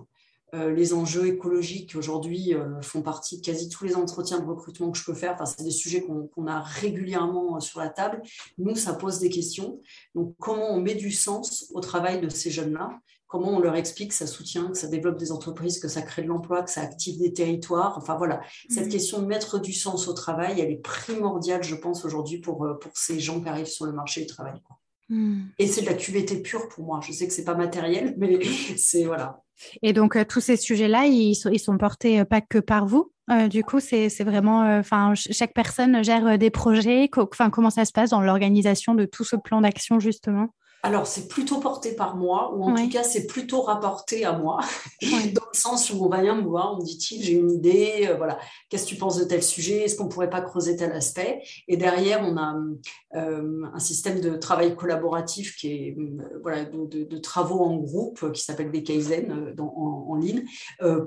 [0.54, 4.98] les enjeux écologiques aujourd'hui euh, font partie de quasi tous les entretiens de recrutement que
[4.98, 5.34] je peux faire.
[5.34, 8.22] Enfin, c'est des sujets qu'on a régulièrement euh, sur la table.
[8.60, 9.82] Nous, ça pose des questions.
[10.14, 13.00] Donc, comment on met du sens au travail de ces jeunes-là?
[13.26, 16.22] Comment on leur explique que ça soutient, que ça développe des entreprises, que ça crée
[16.22, 17.98] de l'emploi, que ça active des territoires?
[17.98, 18.42] Enfin, voilà.
[18.70, 18.90] Cette mmh.
[18.90, 22.92] question de mettre du sens au travail, elle est primordiale, je pense, aujourd'hui pour, pour
[22.94, 24.62] ces gens qui arrivent sur le marché du travail.
[25.10, 25.46] Mmh.
[25.58, 27.00] Et c'est de la QVT pure pour moi.
[27.02, 28.40] Je sais que c'est pas matériel, mais
[28.78, 29.43] c'est voilà.
[29.82, 32.86] Et donc, euh, tous ces sujets-là, ils sont, ils sont portés euh, pas que par
[32.86, 33.12] vous.
[33.32, 37.10] Euh, du coup, c'est vraiment, enfin, chaque personne gère des projets.
[37.16, 40.50] enfin, comment ça se passe dans l'organisation de tout ce plan d'action, justement?
[40.86, 44.60] Alors, c'est plutôt porté par moi, ou en tout cas, c'est plutôt rapporté à moi,
[45.02, 48.08] dans le sens où on va bien me voir, on me dit-il, j'ai une idée,
[48.10, 50.76] euh, voilà, qu'est-ce que tu penses de tel sujet, est-ce qu'on ne pourrait pas creuser
[50.76, 51.42] tel aspect?
[51.70, 52.58] Et derrière, on a
[53.16, 58.42] euh, un système de travail collaboratif qui est, euh, voilà, de, travaux en groupe qui
[58.42, 60.44] s'appelle des Kaizen en, ligne,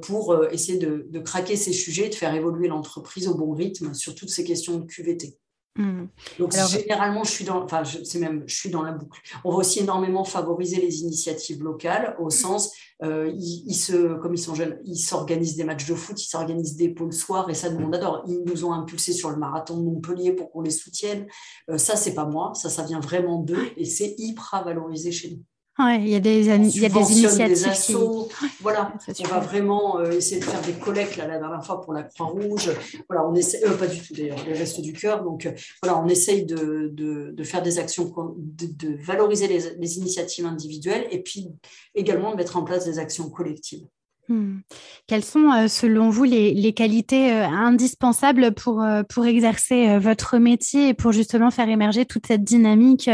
[0.00, 4.14] pour essayer de, de craquer ces sujets, de faire évoluer l'entreprise au bon rythme sur
[4.14, 5.36] toutes ces questions de QVT.
[5.76, 6.06] Hmm.
[6.38, 9.20] Donc généralement, je suis dans, enfin, c'est même, je suis dans la boucle.
[9.44, 14.38] On va aussi énormément favoriser les initiatives locales au sens, euh, ils, se, comme ils
[14.38, 17.68] sont jeunes, ils s'organisent des matchs de foot, ils s'organisent des pôles soirs et ça,
[17.68, 18.24] nous on adore.
[18.26, 21.26] Ils nous ont impulsé sur le marathon de Montpellier pour qu'on les soutienne.
[21.68, 25.30] Euh, ça, c'est pas moi, ça, ça vient vraiment d'eux et c'est hyper valorisé chez
[25.30, 25.42] nous.
[25.78, 26.50] Ouais, il y a des, il y
[26.86, 27.68] a des initiatives.
[27.68, 28.28] assos,
[28.60, 31.92] Voilà, on va vraiment euh, essayer de faire des collectes là, la dernière fois pour
[31.92, 32.70] la Croix-Rouge.
[33.10, 35.22] Voilà, on essaie, euh, pas du tout d'ailleurs, les restes du cœur.
[35.22, 39.76] Donc euh, voilà, on essaye de, de, de, faire des actions, de, de valoriser les,
[39.78, 41.48] les, initiatives individuelles et puis
[41.94, 43.84] également de mettre en place des actions collectives.
[44.28, 44.58] Hmm.
[45.06, 50.88] Quelles sont, euh, selon vous, les, qualités euh, indispensables pour, euh, pour exercer votre métier
[50.88, 53.08] et pour justement faire émerger toute cette dynamique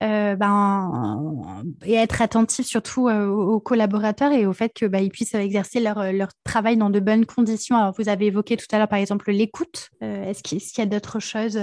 [0.00, 6.12] ben, et être attentif surtout aux collaborateurs et au fait qu'ils ben, puissent exercer leur,
[6.12, 7.76] leur, travail dans de bonnes conditions?
[7.76, 9.90] Alors, vous avez évoqué tout à l'heure, par exemple, l'écoute.
[10.00, 11.58] Est-ce qu'il y a d'autres choses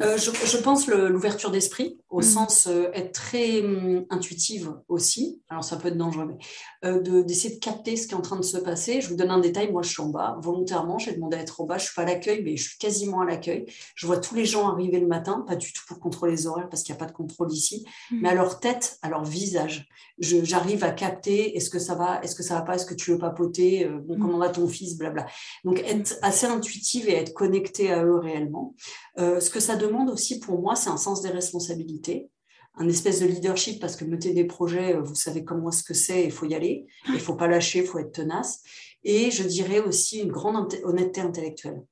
[0.00, 2.22] euh, je, pense l'ouverture d'esprit, au mm.
[2.22, 5.42] sens euh, être très hum, intuitive aussi.
[5.48, 6.38] Alors ça peut être dangereux, mais
[6.84, 9.00] euh, d'essayer de, capter ce qui est en train de se passer.
[9.00, 9.72] Je vous donne un détail.
[9.72, 10.98] Moi, je suis en bas volontairement.
[10.98, 11.78] J'ai demandé à être en bas.
[11.78, 13.66] Je suis pas à l'accueil, mais je suis quasiment à l'accueil.
[13.96, 16.68] Je vois tous les gens arriver le matin, pas du tout pour contrôler les horaires
[16.68, 18.18] parce qu'il n'y a pas de contrôle ici, mm.
[18.22, 19.88] mais à leur tête, à leur visage.
[20.20, 21.56] J'arrive à capter.
[21.56, 24.16] Est-ce que ça va Est-ce que ça va pas Est-ce que tu veux papoter bon,
[24.16, 24.20] mm.
[24.20, 25.26] Comment va ton fils Blabla.
[25.64, 28.74] Donc être assez intuitive et être connectée à eux réellement.
[29.16, 32.30] ce que ça demande demande aussi pour moi, c'est un sens des responsabilités,
[32.78, 35.94] un espèce de leadership, parce que mener des projets, euh, vous savez comment ce que
[35.94, 38.62] c'est, il faut y aller, il faut pas lâcher, il faut être tenace.
[39.04, 41.82] Et je dirais aussi une grande honnêteté intellectuelle.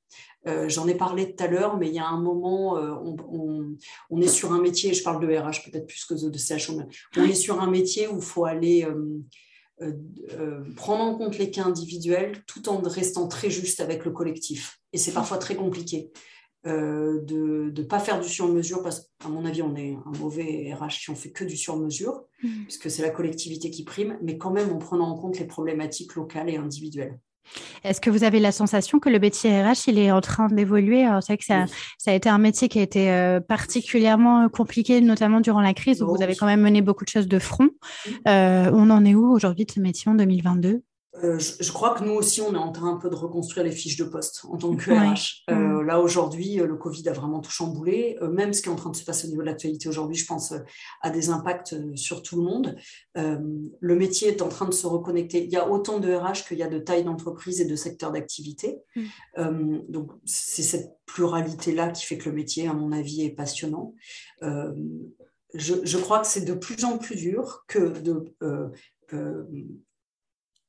[0.47, 2.95] Euh, j'en ai parlé tout à l'heure, mais il y a un moment, euh,
[4.11, 6.81] on, est sur un métier, je parle de RH peut-être plus que de CHO,
[7.17, 8.87] on est sur un métier où il faut aller
[10.77, 14.79] prendre en compte les cas individuels tout en restant très juste avec le collectif.
[14.93, 16.11] Et c'est parfois très compliqué.
[16.67, 20.75] Euh, de ne pas faire du sur-mesure, parce qu'à mon avis, on est un mauvais
[20.75, 22.65] RH si on fait que du sur-mesure, mm.
[22.65, 26.17] puisque c'est la collectivité qui prime, mais quand même en prenant en compte les problématiques
[26.17, 27.19] locales et individuelles.
[27.85, 31.07] Est-ce que vous avez la sensation que le métier RH, il est en train d'évoluer?
[31.21, 31.67] C'est vrai que ça,
[31.99, 36.03] ça, a été un métier qui a été euh, particulièrement compliqué, notamment durant la crise,
[36.03, 37.71] où vous avez quand même mené beaucoup de choses de front.
[38.27, 40.83] Euh, on en est où aujourd'hui de ce métier en 2022
[41.25, 43.73] euh, je, crois que nous aussi, on est en train un peu de reconstruire les
[43.73, 45.45] fiches de poste en tant que RH.
[45.51, 45.87] Euh, mm.
[45.87, 48.19] là, aujourd'hui, euh, le Covid a vraiment tout chamboulé.
[48.31, 50.27] même ce qui est en train de se passer au niveau de l'actualité aujourd'hui, je
[50.27, 50.53] pense,
[51.01, 52.77] a des impacts sur tout le monde.
[53.15, 55.45] le métier est en train de se reconnecter.
[55.45, 58.13] Il y a autant de RH qu'il y a de taille d'entreprise et de secteurs
[58.13, 58.79] d'activité.
[59.37, 59.81] Mm.
[59.89, 63.95] donc, c'est cette pluralité-là qui fait que le métier, à mon avis, est passionnant.
[65.55, 68.35] Je, je, crois que c'est de plus en plus dur que de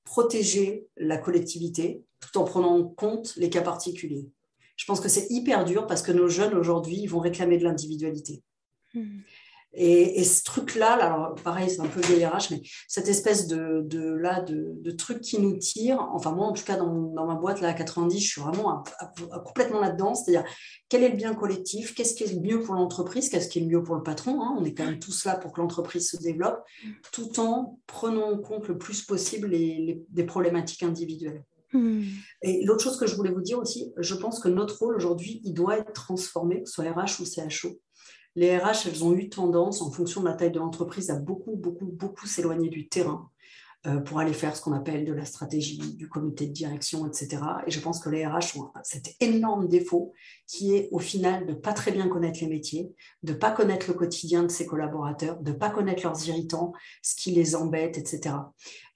[0.07, 4.29] protéger la collectivité tout en prenant en compte les cas particuliers.
[4.77, 8.41] Je pense que c'est hyper dur parce que nos jeunes aujourd'hui vont réclamer de l'individualité.
[8.93, 9.19] Hmm.
[9.79, 14.11] Et, ce truc-là, alors pareil, c'est un peu vieille RH, mais cette espèce de, de
[14.11, 17.35] là, de, de, truc qui nous tire, enfin moi en tout cas dans, dans ma
[17.35, 18.83] boîte là à 90, je suis vraiment
[19.45, 20.49] complètement là-dedans, c'est-à-dire
[20.89, 23.61] quel est le bien collectif, qu'est-ce qui est le mieux pour l'entreprise, qu'est-ce qui est
[23.61, 26.09] le mieux pour le patron, hein, on est quand même tous là pour que l'entreprise
[26.09, 26.63] se développe,
[27.11, 31.43] tout en prenant en compte le plus possible les, des problématiques individuelles.
[31.71, 32.01] Hmm.
[32.41, 35.39] Et l'autre chose que je voulais vous dire aussi, je pense que notre rôle aujourd'hui,
[35.43, 37.79] il doit être transformé, que ce soit RH ou CHO
[38.37, 41.55] les RH, elles ont eu tendance, en fonction de la taille de l'entreprise, à beaucoup,
[41.55, 43.31] beaucoup, beaucoup s'éloigner du terrain
[43.87, 47.41] euh, pour aller faire ce qu'on appelle de la stratégie, du comité de direction, etc.
[47.65, 50.13] Et je pense que les RH ont cet énorme défaut
[50.45, 52.91] qui est au final de pas très bien connaître les métiers,
[53.23, 57.31] de pas connaître le quotidien de ses collaborateurs, de pas connaître leurs irritants, ce qui
[57.31, 58.35] les embête, etc.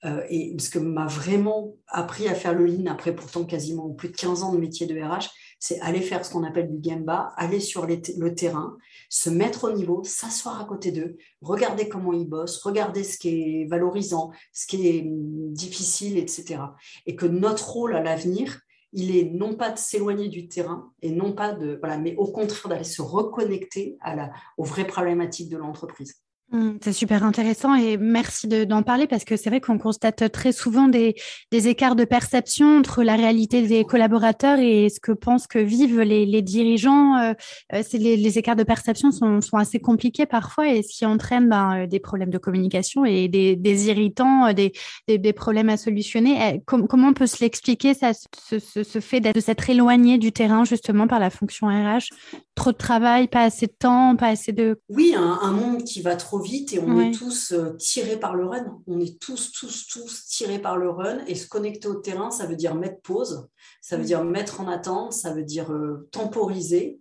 [0.04, 4.08] Euh, et ce que m'a vraiment appris à faire le lean après pourtant quasiment plus
[4.08, 5.28] de 15 ans de métier de RH,
[5.60, 8.76] c'est aller faire ce qu'on appelle du gamba, aller sur le terrain,
[9.08, 13.28] se mettre au niveau, s'asseoir à côté d'eux, regarder comment ils bossent, regarder ce qui
[13.28, 16.60] est valorisant, ce qui est hum, difficile, etc.
[17.06, 18.58] Et que notre rôle à l'avenir,
[18.92, 22.26] il est non pas de s'éloigner du terrain et non pas de voilà, mais au
[22.26, 26.22] contraire d'aller se reconnecter à la, aux vraies problématiques de l'entreprise.
[26.52, 30.52] Mmh, c'est super intéressant et merci d'en parler parce que c'est vrai qu'on constate très
[30.52, 31.14] souvent des,
[31.50, 36.42] écarts de perception entre la réalité des collaborateurs et ce que pensent que vivent les,
[36.42, 37.16] dirigeants.
[37.16, 37.32] Euh,
[37.72, 41.86] euh les, écarts de perception sont, assez compliqués parfois et ce qui entraîne ben, euh,
[41.86, 46.60] des problèmes de communication et des, irritants, euh, des, problèmes à solutionner.
[46.66, 51.30] comment on peut se l'expliquer, ce fait de s'être éloigné du terrain justement par la
[51.30, 52.10] fonction RH
[52.54, 54.78] Trop de travail, pas assez de temps, pas assez de...
[54.90, 58.34] Oui, un, un monde qui va trop vite et on est tous euh, tirés par
[58.34, 58.82] le run.
[58.86, 61.24] On est tous, tous, tous tirés par le run.
[61.26, 63.48] Et se connecter au terrain, ça veut dire mettre pause,
[63.80, 64.06] ça veut mm.
[64.06, 67.00] dire mettre en attente, ça veut dire euh, temporiser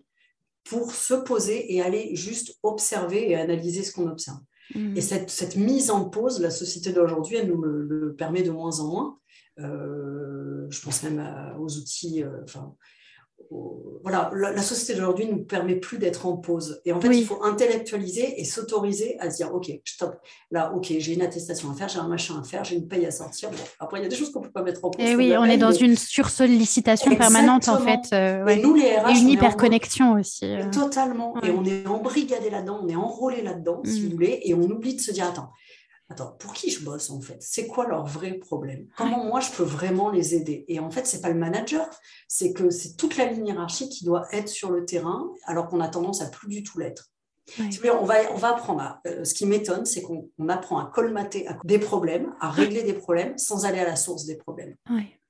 [0.63, 4.39] pour se poser et aller juste observer et analyser ce qu'on observe.
[4.75, 4.95] Mm.
[4.95, 8.79] Et cette, cette, mise en pause, la société d'aujourd'hui, elle nous le, permet de moins
[8.79, 9.19] en moins.
[9.59, 11.21] Euh, je pense même
[11.59, 12.73] aux outils, enfin,
[14.03, 16.81] voilà, la, société d'aujourd'hui ne nous permet plus d'être en pause.
[16.85, 20.15] Et en fait, il faut intellectualiser et s'autoriser à se dire, OK, stop,
[20.49, 23.05] là, OK, j'ai une attestation à faire, j'ai un machin à faire, j'ai une paye
[23.05, 23.49] à sortir.
[23.79, 25.05] après, il y a des choses qu'on ne peut pas mettre en pause.
[25.05, 28.13] Et eh oui, on est dans une sursollicitation permanente, en fait.
[28.13, 30.45] Euh, et nous, les RH, et une hyperconnexion aussi.
[30.45, 30.69] Euh.
[30.71, 31.35] Totalement.
[31.43, 34.05] Et on est embrigadé là-dedans, on est enrôlé là-dedans, si mm.
[34.05, 35.51] vous voulez, et on oublie de se dire, attends,
[36.11, 37.37] attends, pour qui je bosse en fait?
[37.39, 38.87] C'est quoi leur vrai problème?
[38.97, 40.65] Comment moi je peux vraiment les aider?
[40.67, 41.87] Et en fait, c'est pas le manager,
[42.27, 45.79] c'est que c'est toute la ligne hiérarchique qui doit être sur le terrain, alors qu'on
[45.79, 47.09] a tendance à plus du tout l'être.
[47.59, 48.99] On, va, on va apprendre.
[49.07, 53.37] Euh, ce qui m'étonne, c'est qu'on apprend à colmater des problèmes, à régler des problèmes
[53.37, 54.75] sans aller à la source des problèmes.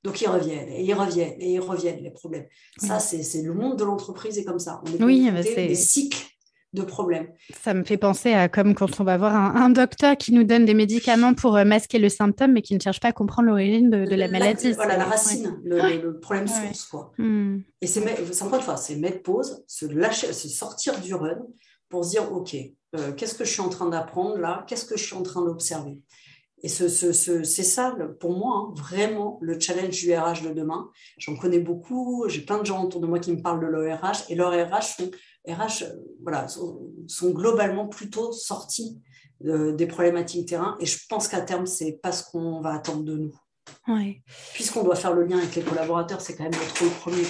[0.04, 2.46] Donc ils reviennent et ils reviennent et ils reviennent les problèmes.
[2.78, 4.82] Ça, c'est le monde de l'entreprise est comme ça.
[4.86, 6.26] On est oui, des cycles
[6.74, 7.28] de problèmes.
[7.60, 10.66] Ça me fait penser à comme quand on va voir un, docteur qui nous donne
[10.66, 13.90] des médicaments pour euh, masquer le symptôme, mais qui ne cherche pas à comprendre l'origine
[13.90, 14.72] de, la maladie.
[14.74, 16.86] voilà, la racine, le, problème source.
[16.86, 17.12] Quoi.
[17.18, 17.60] Hmm.
[17.82, 21.40] Et c'est encore une fois, c'est mettre pause, se lâcher, se sortir du run
[21.90, 22.56] pour se dire, OK,
[22.96, 24.66] euh, qu'est-ce que je suis en train d'apprendre là?
[24.68, 26.00] Qu'est-ce que je suis en train d'observer?
[26.64, 30.90] Et ce, c'est ça, pour moi, hein, vraiment le challenge du RH de demain.
[31.18, 34.30] J'en connais beaucoup, j'ai plein de gens autour de moi qui me parlent de l'ORH,
[34.30, 35.10] et l'ORH sont
[35.48, 39.02] RH euh, voilà, sont, globalement plutôt sortis
[39.39, 40.78] des problématiques terrain.
[40.80, 43.36] Et je pense qu'à terme, c'est pas ce qu'on va attendre de nous.
[44.54, 47.24] Puisqu'on doit faire le lien avec les collaborateurs, c'est quand même notre rôle premier.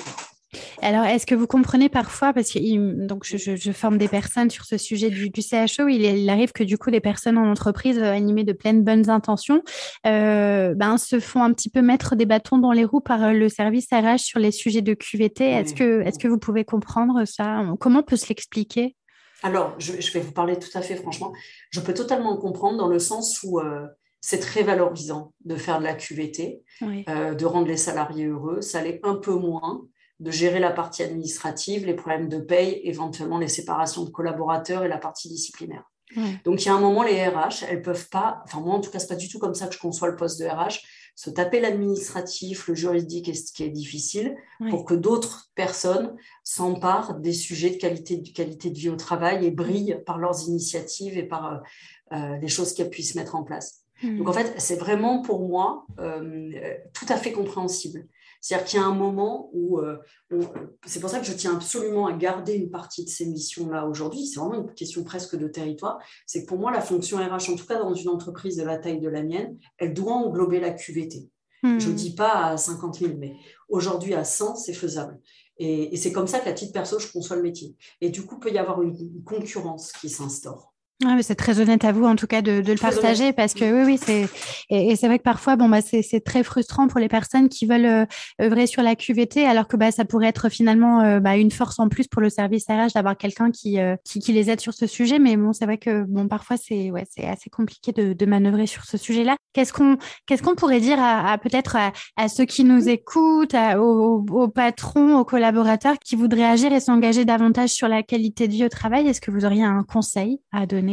[0.83, 4.77] Alors, est-ce que vous comprenez parfois, parce que donc je, forme des personnes sur ce
[4.77, 8.43] sujet du, du CHO, il, arrive que du coup des personnes en entreprise euh, animées
[8.43, 9.61] de pleines bonnes intentions
[10.07, 13.31] euh, ben, se font un petit peu mettre des bâtons dans les roues par euh,
[13.31, 15.45] le service RH sur les sujets de QVT.
[15.45, 17.63] Est-ce que, est que vous pouvez comprendre ça?
[17.79, 18.95] Comment peut se l'expliquer?
[19.43, 21.31] Alors, je, vais vous parler tout à fait franchement.
[21.69, 23.59] Je peux totalement comprendre dans le sens où
[24.19, 28.61] c'est très valorisant de faire de la QVT, de rendre les salariés heureux.
[28.61, 29.81] Ça l'est un peu moins
[30.21, 34.87] de gérer la partie administrative, les problèmes de paye, éventuellement les séparations de collaborateurs et
[34.87, 35.83] la partie disciplinaire.
[36.43, 38.91] Donc, il y a un moment, les RH, elles peuvent pas, enfin, moi, en tout
[38.91, 40.81] cas, c'est pas du tout comme ça que je conçois le poste de RH,
[41.15, 44.35] se taper l'administratif, le juridique et ce qui est difficile
[44.69, 49.45] pour que d'autres personnes s'emparent des sujets de qualité, de qualité de vie au travail
[49.45, 51.57] et brillent par leurs initiatives et par euh,
[52.13, 53.85] euh, les choses qu'elles puissent mettre en place.
[54.03, 54.17] Hmm.
[54.17, 56.51] Donc, en fait, c'est vraiment pour moi euh,
[56.93, 58.07] tout à fait compréhensible.
[58.41, 59.97] C'est-à-dire qu'il y a un moment où, euh,
[60.85, 64.25] c'est pour ça que je tiens absolument à garder une partie de ces missions-là aujourd'hui.
[64.25, 65.99] C'est vraiment une question presque de territoire.
[66.25, 68.77] C'est que pour moi, la fonction RH, en tout cas dans une entreprise de la
[68.77, 71.29] taille de la mienne, elle doit englober la QVT.
[71.63, 71.79] Hmm.
[71.79, 73.35] Je ne dis pas à 50 000, mais
[73.69, 75.19] aujourd'hui à 100, c'est faisable.
[75.57, 77.75] Et, c'est comme ça qu'à titre perso, je conçois le métier.
[78.01, 80.70] Et du coup, il peut y avoir une concurrence qui s'instaure
[81.21, 83.99] c'est très honnête à vous, en tout cas, de, le partager parce que oui, oui,
[84.03, 84.27] c'est
[84.69, 87.85] et, c'est vrai que parfois, bon, bah, c'est très frustrant pour les personnes qui veulent
[87.85, 88.05] euh,
[88.41, 91.79] œuvrer sur la QVT, alors que bah, ça pourrait être finalement euh, bah, une force
[91.79, 94.73] en plus pour le service RH d'avoir quelqu'un qui, euh, qui, qui les aide sur
[94.73, 95.19] ce sujet.
[95.19, 98.67] Mais bon, c'est vrai que bon, parfois, c'est ouais, c'est assez compliqué de, de manœuvrer
[98.67, 99.35] sur ce sujet-là.
[99.53, 101.77] Qu'est-ce qu'on qu'est-ce qu'on pourrait dire à, peut-être
[102.15, 107.25] à, ceux qui nous écoutent, aux, aux patrons, aux collaborateurs qui voudraient agir et s'engager
[107.25, 109.07] davantage sur la qualité de vie au travail?
[109.07, 110.90] Est-ce que vous auriez un conseil à donner?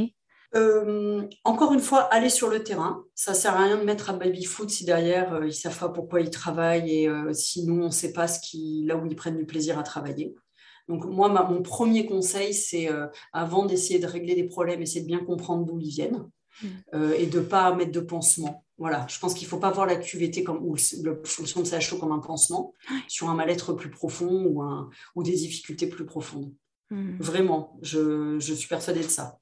[0.55, 3.05] Euh, encore une fois, aller sur le terrain.
[3.15, 6.21] Ça sert à rien de mettre un baby-foot si derrière euh, ils savent pas pourquoi
[6.21, 9.17] ils travaillent et euh, si nous on ne sait pas ce qui, là où ils
[9.17, 10.35] prennent du plaisir à travailler.
[10.89, 12.89] Donc moi, mon premier conseil, c'est
[13.35, 16.31] avant d'essayer de régler des problèmes, essayer de bien comprendre d'où ils viennent
[16.63, 17.13] mmh.
[17.19, 18.65] et de pas mettre de pansement.
[18.79, 21.67] Voilà, je pense qu'il ne faut pas voir la QVT comme, ou la fonction de
[21.67, 22.73] CHO comme un pansement
[23.07, 26.55] sur un mal-être plus profond ou, un, ou des difficultés plus profondes.
[26.89, 27.19] Mmh.
[27.21, 29.39] Vraiment, je, je suis persuadée de ça.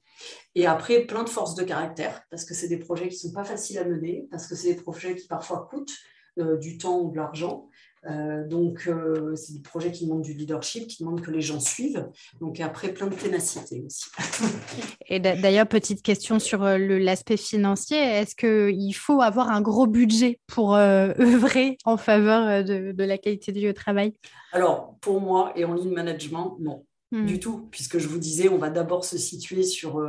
[0.55, 3.33] Et après, plein de forces de caractère, parce que c'est des projets qui ne sont
[3.33, 5.93] pas faciles à mener, parce que c'est des projets qui parfois coûtent
[6.39, 7.67] euh, du temps ou de l'argent.
[8.05, 11.59] Euh, donc, euh, c'est des projets qui demandent du leadership, qui demandent que les gens
[11.59, 12.07] suivent.
[12.39, 14.05] Donc, après, plein de ténacité aussi.
[15.09, 17.97] Et d'ailleurs, petite question sur l'aspect financier.
[17.97, 23.67] Est-ce qu'il faut avoir un gros budget pour œuvrer en faveur de, de, la qualité
[23.67, 24.13] au travail?
[24.51, 26.85] Alors, pour moi et en ligne management, non.
[27.11, 27.25] Hmm.
[27.25, 30.01] Du tout, puisque je vous disais, on va d'abord se situer sur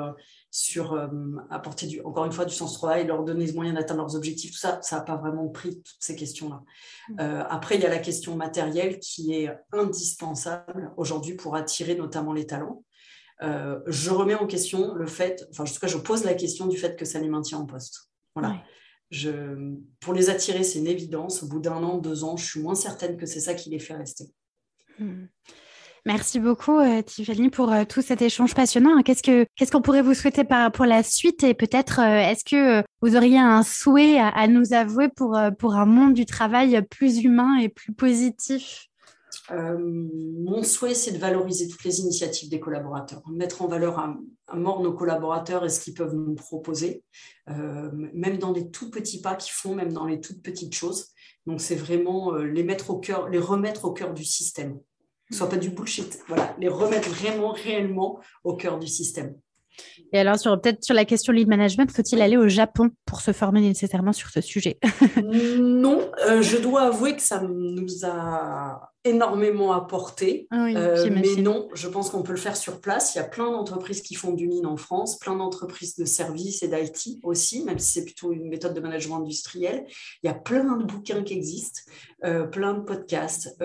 [0.51, 1.09] sur euh,
[1.51, 4.53] apporter du, encore une fois du sens travail, leur donner les moyens d'atteindre leurs objectifs,
[4.53, 6.63] tout ça, ça n'a pas vraiment pris toutes ces questions-là.
[7.09, 7.17] Mm.
[7.21, 12.33] Euh, après, il y a la question matérielle qui est indispensable aujourd'hui pour attirer notamment
[12.33, 12.85] les talents.
[13.43, 16.67] Euh, je remets en question le fait, enfin, en tout cas, je pose la question
[16.67, 18.11] du fait que ça les maintient en poste.
[18.35, 18.63] Voilà.
[19.11, 21.43] Je, pour les attirer, c'est une évidence.
[21.43, 23.79] Au bout d'un an, deux ans, je suis moins certaine que c'est ça qui les
[23.79, 24.25] fait rester.
[24.99, 25.27] Mm.
[26.07, 29.03] Merci beaucoup, euh, Tiffany, pour euh, tout cet échange passionnant.
[29.03, 30.43] Qu'est-ce que qu'est-ce qu'on pourrait vous souhaiter
[30.73, 31.43] pour la suite?
[31.45, 35.87] Et peut-être euh, est-ce que vous auriez un souhait à, nous avouer pour pour un
[35.87, 38.87] monde du travail plus humain et plus positif?
[39.51, 44.15] Mon souhait, c'est de valoriser toutes les initiatives des collaborateurs, mettre en valeur à,
[44.55, 47.03] mort nos collaborateurs et ce qu'ils peuvent nous proposer,
[47.47, 51.09] même dans les tout petits pas qu'ils font, même dans les toutes petites choses.
[51.47, 54.79] Donc, c'est vraiment les mettre au cœur, les remettre au cœur du système
[55.31, 56.20] soit pas du bullshit.
[56.29, 59.35] Voilà, les remettre vraiment, réellement au cœur du système.
[60.12, 63.33] Et alors, sur, peut-être sur la question lead management, faut-il aller au Japon pour se
[63.33, 64.79] former nécessairement sur ce sujet?
[65.59, 70.47] Non, euh, je dois avouer que ça nous a énormément apporté.
[70.51, 73.14] Ah euh, mais non, je pense qu'on peut le faire sur place.
[73.14, 76.62] Il y a plein d'entreprises qui font du lean en France, plein d'entreprises de services
[76.62, 79.87] et d'IT aussi, même si c'est plutôt une méthode de management industriel.
[80.22, 81.81] Il y a plein de bouquins qui existent,
[82.24, 83.57] euh, plein de podcasts,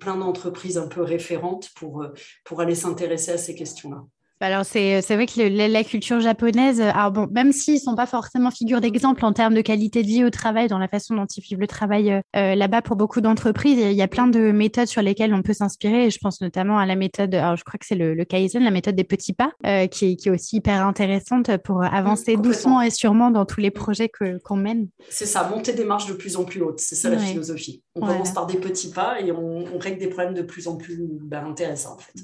[0.00, 2.06] plein d'entreprises un peu référentes pour,
[2.44, 4.04] pour aller s'intéresser à ces questions-là.
[4.40, 8.50] Alors, c'est vrai que la culture japonaise, alors bon, même s'ils ne sont pas forcément
[8.50, 11.42] figure d'exemple en termes de qualité de vie au travail, dans la façon dont ils
[11.42, 14.88] vivent le travail euh, euh, là-bas pour beaucoup d'entreprises, il y a plein de méthodes
[14.88, 16.10] sur lesquelles on peut s'inspirer.
[16.10, 18.94] Je pense notamment à la méthode, alors je crois que c'est le, Kaizen, la méthode
[18.94, 22.90] des petits pas, euh, qui, est, qui, est, aussi hyper intéressante pour avancer doucement et
[22.90, 24.10] sûrement dans tous les projets
[24.44, 24.88] qu'on mène.
[25.08, 26.80] C'est ça, monter des marches de plus en plus hautes.
[26.80, 27.82] C'est ça la philosophie.
[27.94, 31.06] On commence par des petits pas et on, règle des problèmes de plus en plus
[31.22, 32.20] ben, intéressants en fait.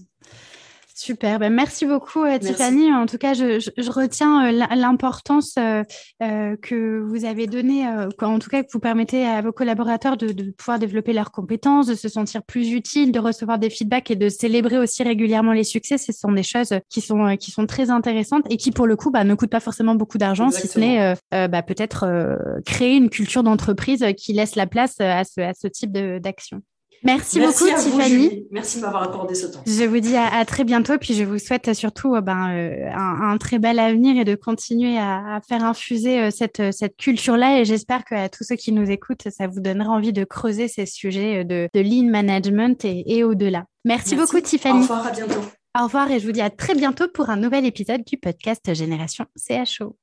[1.03, 2.93] Super, ben merci beaucoup euh, Tiffany.
[2.93, 5.83] En tout cas, je, retiens euh, l'importance euh,
[6.63, 7.85] que vous avez donnée,
[8.21, 11.97] en tout cas que vous permettez à vos collaborateurs de, pouvoir développer leurs compétences, de
[11.97, 15.99] se sentir plus utiles, de recevoir des feedbacks et de célébrer aussi régulièrement les succès.
[15.99, 19.11] Ce sont des choses qui sont, qui sont très intéressantes et qui, pour le coup,
[19.11, 22.07] bah, ne coûtent pas forcément beaucoup d'argent, si ce n'est bah, peut-être
[22.65, 26.63] créer une culture d'entreprise qui laisse la place à ce, à ce type d'action.
[27.05, 28.47] Merci, beaucoup, Tiffany.
[28.51, 29.61] Merci de m'avoir accordé ce temps.
[29.67, 33.37] Je vous dis à, très bientôt, puis je vous souhaite surtout euh, ben, euh, un,
[33.39, 37.61] très bel avenir et de continuer à, faire infuser euh, cette, cette culture-là.
[37.61, 40.87] Et j'espère qu'à tous ceux qui nous écoutent, ça vous donnera envie de creuser ces
[40.87, 43.65] sujets de, de lean management et, au-delà.
[43.85, 44.79] Merci, beaucoup, Tiffany.
[44.79, 45.41] Au revoir, à bientôt.
[45.79, 48.75] Au revoir et je vous dis à très bientôt pour un nouvel épisode du podcast
[48.75, 49.97] Génération CHO.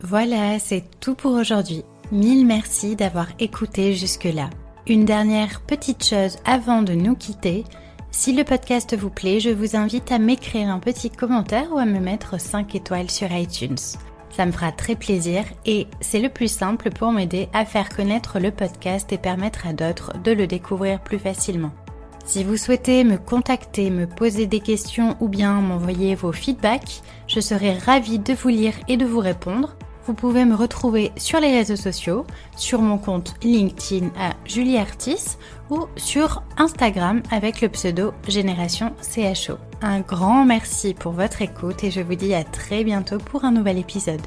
[0.00, 1.84] Voilà, c'est tout pour aujourd'hui.
[2.10, 4.50] Mille merci d'avoir écouté jusque-là.
[4.86, 7.64] Une dernière petite chose avant de nous quitter.
[8.10, 11.86] Si le podcast vous plaît, je vous invite à m'écrire un petit commentaire ou à
[11.86, 13.78] me mettre 5 étoiles sur iTunes.
[14.28, 18.38] Ça me fera très plaisir et c'est le plus simple pour m'aider à faire connaître
[18.38, 21.72] le podcast et permettre à d'autres de le découvrir plus facilement.
[22.26, 27.40] Si vous souhaitez me contacter, me poser des questions ou bien m'envoyer vos feedbacks, je
[27.40, 31.50] serai ravie de vous lire et de vous répondre vous pouvez me retrouver sur les
[31.50, 32.26] réseaux sociaux,
[32.56, 35.36] sur mon compte LinkedIn à Julie Artis
[35.70, 39.54] ou sur Instagram avec le pseudo Génération CHO.
[39.82, 43.52] Un grand merci pour votre écoute et je vous dis à très bientôt pour un
[43.52, 44.22] nouvel épisode.